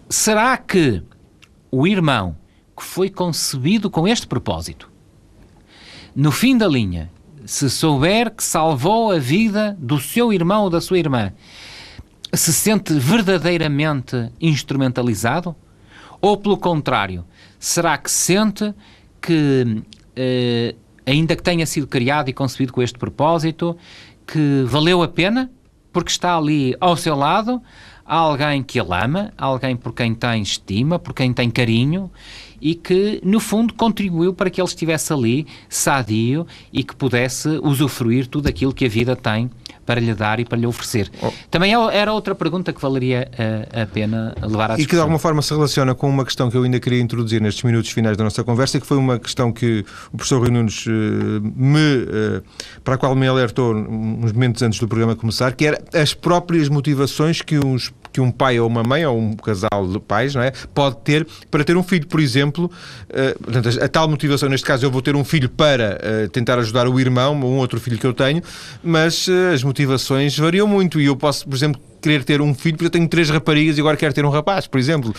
Será 0.09 0.55
que 0.55 1.03
o 1.69 1.85
irmão 1.85 2.37
que 2.75 2.83
foi 2.83 3.09
concebido 3.09 3.89
com 3.89 4.07
este 4.07 4.27
propósito, 4.27 4.89
no 6.15 6.31
fim 6.31 6.57
da 6.57 6.67
linha, 6.67 7.11
se 7.45 7.69
souber 7.69 8.31
que 8.31 8.43
salvou 8.43 9.11
a 9.11 9.19
vida 9.19 9.75
do 9.79 9.99
seu 9.99 10.33
irmão 10.33 10.63
ou 10.63 10.69
da 10.69 10.81
sua 10.81 10.97
irmã, 10.97 11.31
se 12.33 12.51
sente 12.51 12.93
verdadeiramente 12.93 14.31
instrumentalizado? 14.41 15.55
Ou, 16.21 16.37
pelo 16.37 16.57
contrário, 16.57 17.23
será 17.59 17.97
que 17.97 18.09
sente 18.09 18.73
que, 19.21 19.83
eh, 20.15 20.75
ainda 21.05 21.35
que 21.35 21.43
tenha 21.43 21.65
sido 21.65 21.87
criado 21.87 22.29
e 22.29 22.33
concebido 22.33 22.73
com 22.73 22.81
este 22.81 22.97
propósito, 22.97 23.77
que 24.25 24.63
valeu 24.65 25.03
a 25.03 25.07
pena 25.07 25.51
porque 25.93 26.11
está 26.11 26.35
ali 26.35 26.75
ao 26.79 26.97
seu 26.97 27.15
lado 27.15 27.61
alguém 28.05 28.61
que 28.61 28.79
ele 28.79 28.93
ama, 28.93 29.33
alguém 29.37 29.75
por 29.75 29.93
quem 29.93 30.13
tem 30.13 30.41
estima, 30.41 30.99
por 30.99 31.13
quem 31.13 31.33
tem 31.33 31.49
carinho 31.49 32.11
e 32.61 32.75
que, 32.75 33.21
no 33.23 33.39
fundo, 33.39 33.73
contribuiu 33.73 34.33
para 34.33 34.49
que 34.49 34.61
ele 34.61 34.67
estivesse 34.67 35.11
ali, 35.13 35.45
sadio, 35.69 36.45
e 36.71 36.83
que 36.83 36.95
pudesse 36.95 37.59
usufruir 37.63 38.27
tudo 38.27 38.47
aquilo 38.47 38.73
que 38.73 38.85
a 38.85 38.89
vida 38.89 39.15
tem 39.15 39.49
para 39.85 40.01
lhe 40.01 40.13
dar 40.13 40.39
e 40.39 40.45
para 40.45 40.57
lhe 40.57 40.65
oferecer. 40.65 41.11
Oh. 41.21 41.31
Também 41.49 41.73
é 41.73 41.95
era 41.95 42.11
outra 42.11 42.33
pergunta 42.33 42.73
que 42.73 42.81
valeria 42.81 43.29
a, 43.73 43.83
a 43.83 43.85
pena 43.85 44.35
levar 44.41 44.71
à 44.71 44.75
discussão. 44.75 44.83
E 44.83 44.87
que 44.87 44.95
de 44.95 44.99
alguma 44.99 45.19
forma 45.19 45.41
se 45.41 45.53
relaciona 45.53 45.93
com 45.93 46.09
uma 46.09 46.25
questão 46.25 46.49
que 46.49 46.57
eu 46.57 46.63
ainda 46.63 46.79
queria 46.79 46.99
introduzir 46.99 47.39
nestes 47.39 47.63
minutos 47.63 47.91
finais 47.91 48.17
da 48.17 48.23
nossa 48.23 48.43
conversa, 48.43 48.79
que 48.79 48.87
foi 48.87 48.97
uma 48.97 49.19
questão 49.19 49.51
que 49.51 49.85
o 50.11 50.17
professor 50.17 50.39
Rui 50.39 50.49
Nunes 50.49 50.85
uh, 50.87 50.89
me, 51.55 51.97
uh, 51.97 52.43
para 52.83 52.95
a 52.95 52.97
qual 52.97 53.15
me 53.15 53.27
alertou 53.27 53.75
uns 53.75 54.31
momentos 54.31 54.61
antes 54.63 54.79
do 54.79 54.87
programa 54.87 55.15
começar, 55.15 55.53
que 55.53 55.65
era 55.65 55.83
as 55.93 56.13
próprias 56.13 56.67
motivações 56.67 57.41
que 57.41 57.59
uns 57.59 57.93
que 58.15 58.21
um 58.21 58.31
pai 58.31 58.57
ou 58.57 58.67
uma 58.67 58.81
mãe 58.81 59.05
ou 59.05 59.19
um 59.19 59.33
casal 59.33 59.85
de 59.91 59.99
pais 59.99 60.33
não 60.33 60.41
é, 60.41 60.53
pode 60.73 60.95
ter 61.03 61.27
para 61.51 61.65
ter 61.65 61.75
um 61.75 61.83
filho, 61.83 62.07
por 62.07 62.21
exemplo. 62.21 62.71
Uh, 63.09 63.43
portanto, 63.43 63.83
a, 63.83 63.87
tal 63.89 64.07
motivação, 64.07 64.47
neste 64.47 64.65
caso, 64.65 64.85
eu 64.85 64.91
vou 64.91 65.01
ter 65.01 65.17
um 65.17 65.23
filho 65.25 65.49
para 65.49 65.99
uh, 65.99 66.29
tentar 66.29 66.57
ajudar 66.59 66.87
o 66.87 66.97
irmão 66.97 67.37
ou 67.41 67.51
um 67.51 67.57
outro 67.57 67.77
filho 67.77 67.97
que 67.97 68.07
eu 68.07 68.13
tenho, 68.13 68.41
mas 68.81 69.27
uh, 69.27 69.53
as 69.53 69.63
motivações 69.63 70.37
variam 70.37 70.65
muito 70.65 71.01
e 71.01 71.05
eu 71.07 71.15
posso, 71.17 71.45
por 71.45 71.55
exemplo, 71.55 71.81
querer 72.05 72.23
ter 72.23 72.41
um 72.41 72.53
filho 72.53 72.75
porque 72.75 72.85
eu 72.85 72.91
tenho 72.91 73.07
três 73.07 73.29
raparigas 73.29 73.77
e 73.77 73.81
agora 73.81 73.97
quero 73.97 74.13
ter 74.13 74.23
um 74.23 74.29
rapaz, 74.29 74.67
por 74.67 74.79
exemplo. 74.79 75.13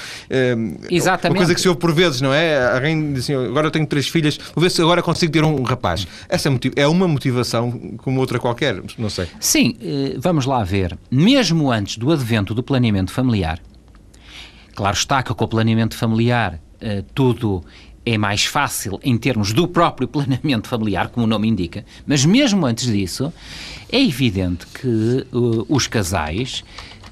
Exatamente. 0.91 1.33
Uma 1.33 1.37
coisa 1.37 1.55
que 1.55 1.61
se 1.61 1.69
ouve 1.69 1.81
por 1.81 1.93
vezes, 1.93 2.21
não 2.21 2.33
é? 2.33 2.75
Alguém 2.75 3.13
diz 3.13 3.25
assim, 3.25 3.35
agora 3.35 3.67
eu 3.67 3.71
tenho 3.71 3.87
três 3.87 4.09
filhas, 4.09 4.39
vou 4.55 4.63
ver 4.63 4.71
se 4.71 4.81
agora 4.81 5.03
consigo 5.03 5.33
ter 5.33 5.45
um 5.45 5.63
rapaz. 5.63 6.07
Essa 6.29 6.49
é 6.77 6.87
uma 6.87 7.09
motivação 7.09 7.73
como 7.99 8.21
outra 8.21 8.39
qualquer, 8.39 8.81
não 8.97 9.11
sei. 9.11 9.27
Sim, 9.41 9.77
vamos 10.19 10.47
lá 10.47 10.63
ver. 10.63 10.97
Mesmo 11.11 11.71
antes 11.71 11.99
do 11.99 12.13
advento 12.13 12.55
do 12.55 12.63
planeamento 12.63 13.11
familiar, 13.11 13.59
claro 14.75 14.97
está 14.97 15.23
que 15.23 15.35
com 15.35 15.45
o 15.45 15.49
planeamento 15.49 15.97
familiar 15.97 16.61
tudo 17.15 17.65
é 18.07 18.17
mais 18.17 18.45
fácil 18.45 19.01
em 19.03 19.19
termos 19.19 19.53
do 19.53 19.67
próprio 19.67 20.07
planeamento 20.07 20.69
familiar, 20.69 21.09
como 21.09 21.27
o 21.27 21.29
nome 21.29 21.49
indica, 21.49 21.85
mas 22.07 22.25
mesmo 22.25 22.65
antes 22.65 22.87
disso, 22.87 23.33
é 23.91 24.01
evidente 24.01 24.65
que 24.67 25.27
uh, 25.33 25.67
os 25.69 25.89
casais 25.89 26.63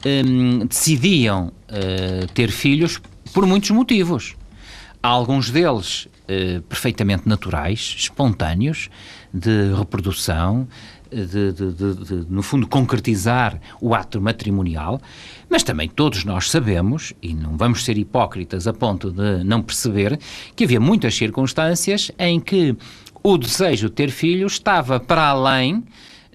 um, 0.06 0.64
decidiam 0.66 1.48
uh, 1.48 2.26
ter 2.32 2.50
filhos 2.52 3.02
por 3.32 3.44
muitos 3.44 3.70
motivos. 3.70 4.36
Alguns 5.02 5.50
deles 5.50 6.04
uh, 6.04 6.62
perfeitamente 6.62 7.28
naturais, 7.28 7.96
espontâneos, 7.98 8.88
de 9.32 9.74
reprodução, 9.76 10.68
de, 11.10 11.52
de, 11.52 11.72
de, 11.72 12.26
no 12.28 12.42
fundo, 12.42 12.66
concretizar 12.66 13.60
o 13.80 13.94
ato 13.94 14.20
matrimonial, 14.20 15.00
mas 15.48 15.62
também 15.62 15.88
todos 15.88 16.24
nós 16.24 16.50
sabemos, 16.50 17.12
e 17.22 17.34
não 17.34 17.56
vamos 17.56 17.84
ser 17.84 17.96
hipócritas 17.98 18.66
a 18.66 18.72
ponto 18.72 19.10
de 19.10 19.44
não 19.44 19.62
perceber, 19.62 20.18
que 20.54 20.64
havia 20.64 20.80
muitas 20.80 21.14
circunstâncias 21.14 22.10
em 22.18 22.40
que 22.40 22.76
o 23.22 23.38
desejo 23.38 23.88
de 23.88 23.94
ter 23.94 24.10
filhos 24.10 24.54
estava 24.54 25.00
para 25.00 25.28
além 25.28 25.84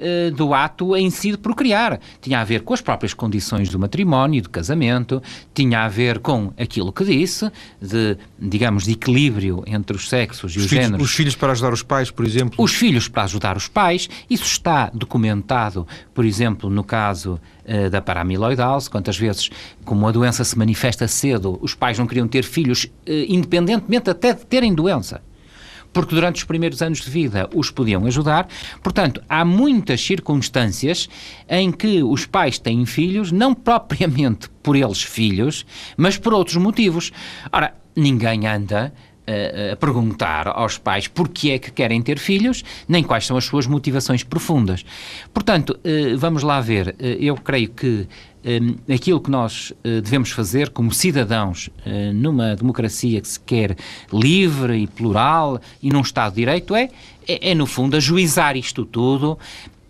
eh, 0.01 0.31
do 0.31 0.53
ato 0.53 0.95
em 0.95 1.09
si 1.09 1.31
de 1.31 1.37
procriar. 1.37 1.99
Tinha 2.21 2.39
a 2.39 2.43
ver 2.43 2.61
com 2.61 2.73
as 2.73 2.79
próprias 2.79 3.13
condições 3.13 3.69
do 3.69 3.77
matrimónio, 3.77 4.41
do 4.41 4.49
casamento, 4.49 5.21
tinha 5.53 5.83
a 5.83 5.89
ver 5.89 6.19
com 6.19 6.53
aquilo 6.57 6.93
que 6.93 7.03
disse, 7.03 7.51
de, 7.81 8.17
digamos, 8.39 8.85
de 8.85 8.93
equilíbrio 8.93 9.61
entre 9.67 9.95
os 9.95 10.07
sexos 10.07 10.55
e 10.55 10.57
os, 10.57 10.63
os 10.63 10.69
filhos, 10.69 10.85
géneros. 10.85 11.05
Os 11.05 11.13
filhos 11.13 11.35
para 11.35 11.51
ajudar 11.51 11.73
os 11.73 11.83
pais, 11.83 12.09
por 12.09 12.25
exemplo? 12.25 12.63
Os 12.63 12.73
filhos 12.73 13.09
para 13.09 13.23
ajudar 13.23 13.57
os 13.57 13.67
pais. 13.67 14.09
Isso 14.29 14.45
está 14.45 14.89
documentado, 14.93 15.85
por 16.13 16.23
exemplo, 16.23 16.69
no 16.69 16.83
caso 16.83 17.39
uh, 17.65 17.89
da 17.89 18.01
paramiloidose, 18.01 18.89
quantas 18.89 19.17
vezes, 19.17 19.49
como 19.83 20.07
a 20.07 20.11
doença 20.11 20.45
se 20.45 20.57
manifesta 20.57 21.07
cedo, 21.07 21.59
os 21.61 21.75
pais 21.75 21.99
não 21.99 22.07
queriam 22.07 22.27
ter 22.27 22.43
filhos, 22.43 22.85
uh, 22.85 22.89
independentemente 23.27 24.09
até 24.09 24.33
de 24.33 24.45
terem 24.45 24.73
doença 24.73 25.21
porque 25.93 26.15
durante 26.15 26.37
os 26.37 26.43
primeiros 26.43 26.81
anos 26.81 27.01
de 27.01 27.09
vida 27.09 27.49
os 27.53 27.71
podiam 27.71 28.05
ajudar. 28.05 28.47
Portanto, 28.83 29.21
há 29.27 29.43
muitas 29.43 30.01
circunstâncias 30.01 31.09
em 31.47 31.71
que 31.71 32.03
os 32.03 32.25
pais 32.25 32.59
têm 32.59 32.85
filhos, 32.85 33.31
não 33.31 33.53
propriamente 33.53 34.49
por 34.63 34.75
eles 34.75 35.01
filhos, 35.01 35.65
mas 35.97 36.17
por 36.17 36.33
outros 36.33 36.57
motivos. 36.57 37.11
Ora, 37.51 37.73
ninguém 37.95 38.47
anda 38.47 38.93
a, 39.73 39.75
perguntar 39.75 40.47
aos 40.47 40.77
pais 40.77 41.07
porque 41.07 41.51
é 41.51 41.59
que 41.59 41.71
querem 41.71 42.01
ter 42.01 42.17
filhos, 42.19 42.63
nem 42.87 43.03
quais 43.03 43.25
são 43.25 43.37
as 43.37 43.45
suas 43.45 43.67
motivações 43.67 44.23
profundas. 44.23 44.85
Portanto, 45.33 45.77
uh, 45.77 46.17
vamos 46.17 46.43
lá 46.43 46.59
ver. 46.61 46.95
Uh, 46.99 47.05
eu 47.19 47.35
creio 47.35 47.69
que 47.69 48.07
um, 48.45 48.93
aquilo 48.93 49.19
que 49.19 49.29
nós 49.29 49.73
devemos 49.83 50.31
fazer 50.31 50.69
como 50.69 50.93
cidadãos 50.93 51.69
numa 52.13 52.55
democracia 52.55 53.19
que 53.19 53.27
se 53.27 53.37
quer 53.37 53.75
livre 54.13 54.77
e 54.77 54.87
plural 54.87 55.59
e 55.83 55.89
num 55.89 55.99
Estado 55.99 56.35
de 56.35 56.37
Direito 56.37 56.73
é, 56.73 56.89
é, 57.27 57.51
é, 57.51 57.53
no 57.53 57.65
fundo, 57.65 57.97
ajuizar 57.97 58.55
isto 58.55 58.85
tudo 58.85 59.37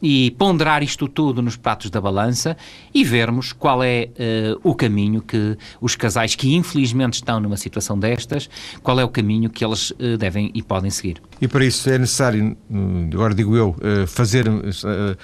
e 0.02 0.32
ponderar 0.32 0.84
isto 0.84 1.08
tudo 1.08 1.42
nos 1.42 1.56
pratos 1.56 1.90
da 1.90 2.00
balança 2.00 2.56
e 2.94 3.04
vermos 3.04 3.52
qual 3.52 3.84
é 3.84 4.10
uh, 4.10 4.60
o 4.64 4.74
caminho 4.74 5.22
que 5.22 5.58
os 5.82 5.96
casais 5.96 6.36
que 6.36 6.56
infelizmente 6.56 7.16
estão 7.16 7.40
numa 7.40 7.58
situação 7.58 7.98
destas, 7.98 8.50
qual 8.82 9.00
é 9.00 9.04
o 9.04 9.10
caminho 9.10 9.50
que 9.50 9.64
eles 9.64 9.92
uh, 9.92 10.18
devem 10.18 10.52
e 10.54 10.62
podem 10.62 10.90
seguir. 10.90 11.22
E 11.42 11.48
para 11.48 11.66
isso 11.66 11.90
é 11.90 11.98
necessário, 11.98 12.56
hum, 12.70 13.10
agora 13.14 13.34
digo 13.34 13.56
eu, 13.56 13.70
uh, 13.70 14.08
fazer, 14.08 14.46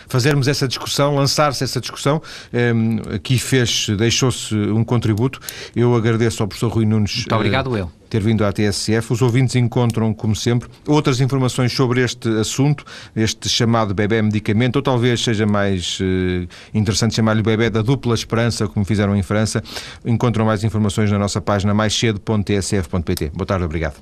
fazermos 0.08 0.48
essa 0.48 0.68
discussão, 0.68 1.16
lançar-se 1.16 1.64
essa 1.64 1.80
discussão. 1.80 2.22
Um, 2.54 3.16
aqui 3.16 3.38
fez, 3.38 3.88
deixou-se 3.98 4.56
um 4.56 4.84
contributo. 4.84 5.40
Eu 5.76 5.96
agradeço 5.96 6.42
ao 6.44 6.48
professor 6.48 6.72
Rui 6.72 6.86
Nunes. 6.86 7.16
Muito 7.16 7.36
obrigado, 7.36 7.78
eu 7.78 7.92
ter 8.10 8.22
vindo 8.22 8.46
à 8.46 8.52
TSF. 8.52 9.14
Os 9.14 9.22
ouvintes 9.22 9.56
encontram, 9.56 10.14
como 10.14 10.36
sempre, 10.36 10.70
outras 10.88 11.20
informações 11.20 11.72
sobre 11.72 12.02
este 12.02 12.30
assunto, 12.40 12.86
este 13.16 13.50
chamado 13.50 13.94
bebê 13.94 14.22
medicamento, 14.22 14.78
ou 14.78 14.82
talvez 14.82 15.24
seja 15.24 15.46
mais 15.46 16.00
uh, 16.00 16.48
interessante 16.74 17.16
chamar-lhe 17.16 17.42
bebê 17.42 17.70
da 17.70 17.82
dupla 17.82 18.16
esperança, 18.16 18.68
como 18.68 18.86
fizeram 18.86 19.16
em 19.16 19.24
França. 19.24 19.64
Encontram 20.06 20.46
mais 20.46 20.64
informações 20.64 21.12
na 21.12 21.20
nossa 21.20 21.42
página 21.42 21.74
maiscedo.tsf.pt. 21.74 23.32
Boa 23.34 23.46
tarde, 23.46 23.66
obrigado. 23.66 23.96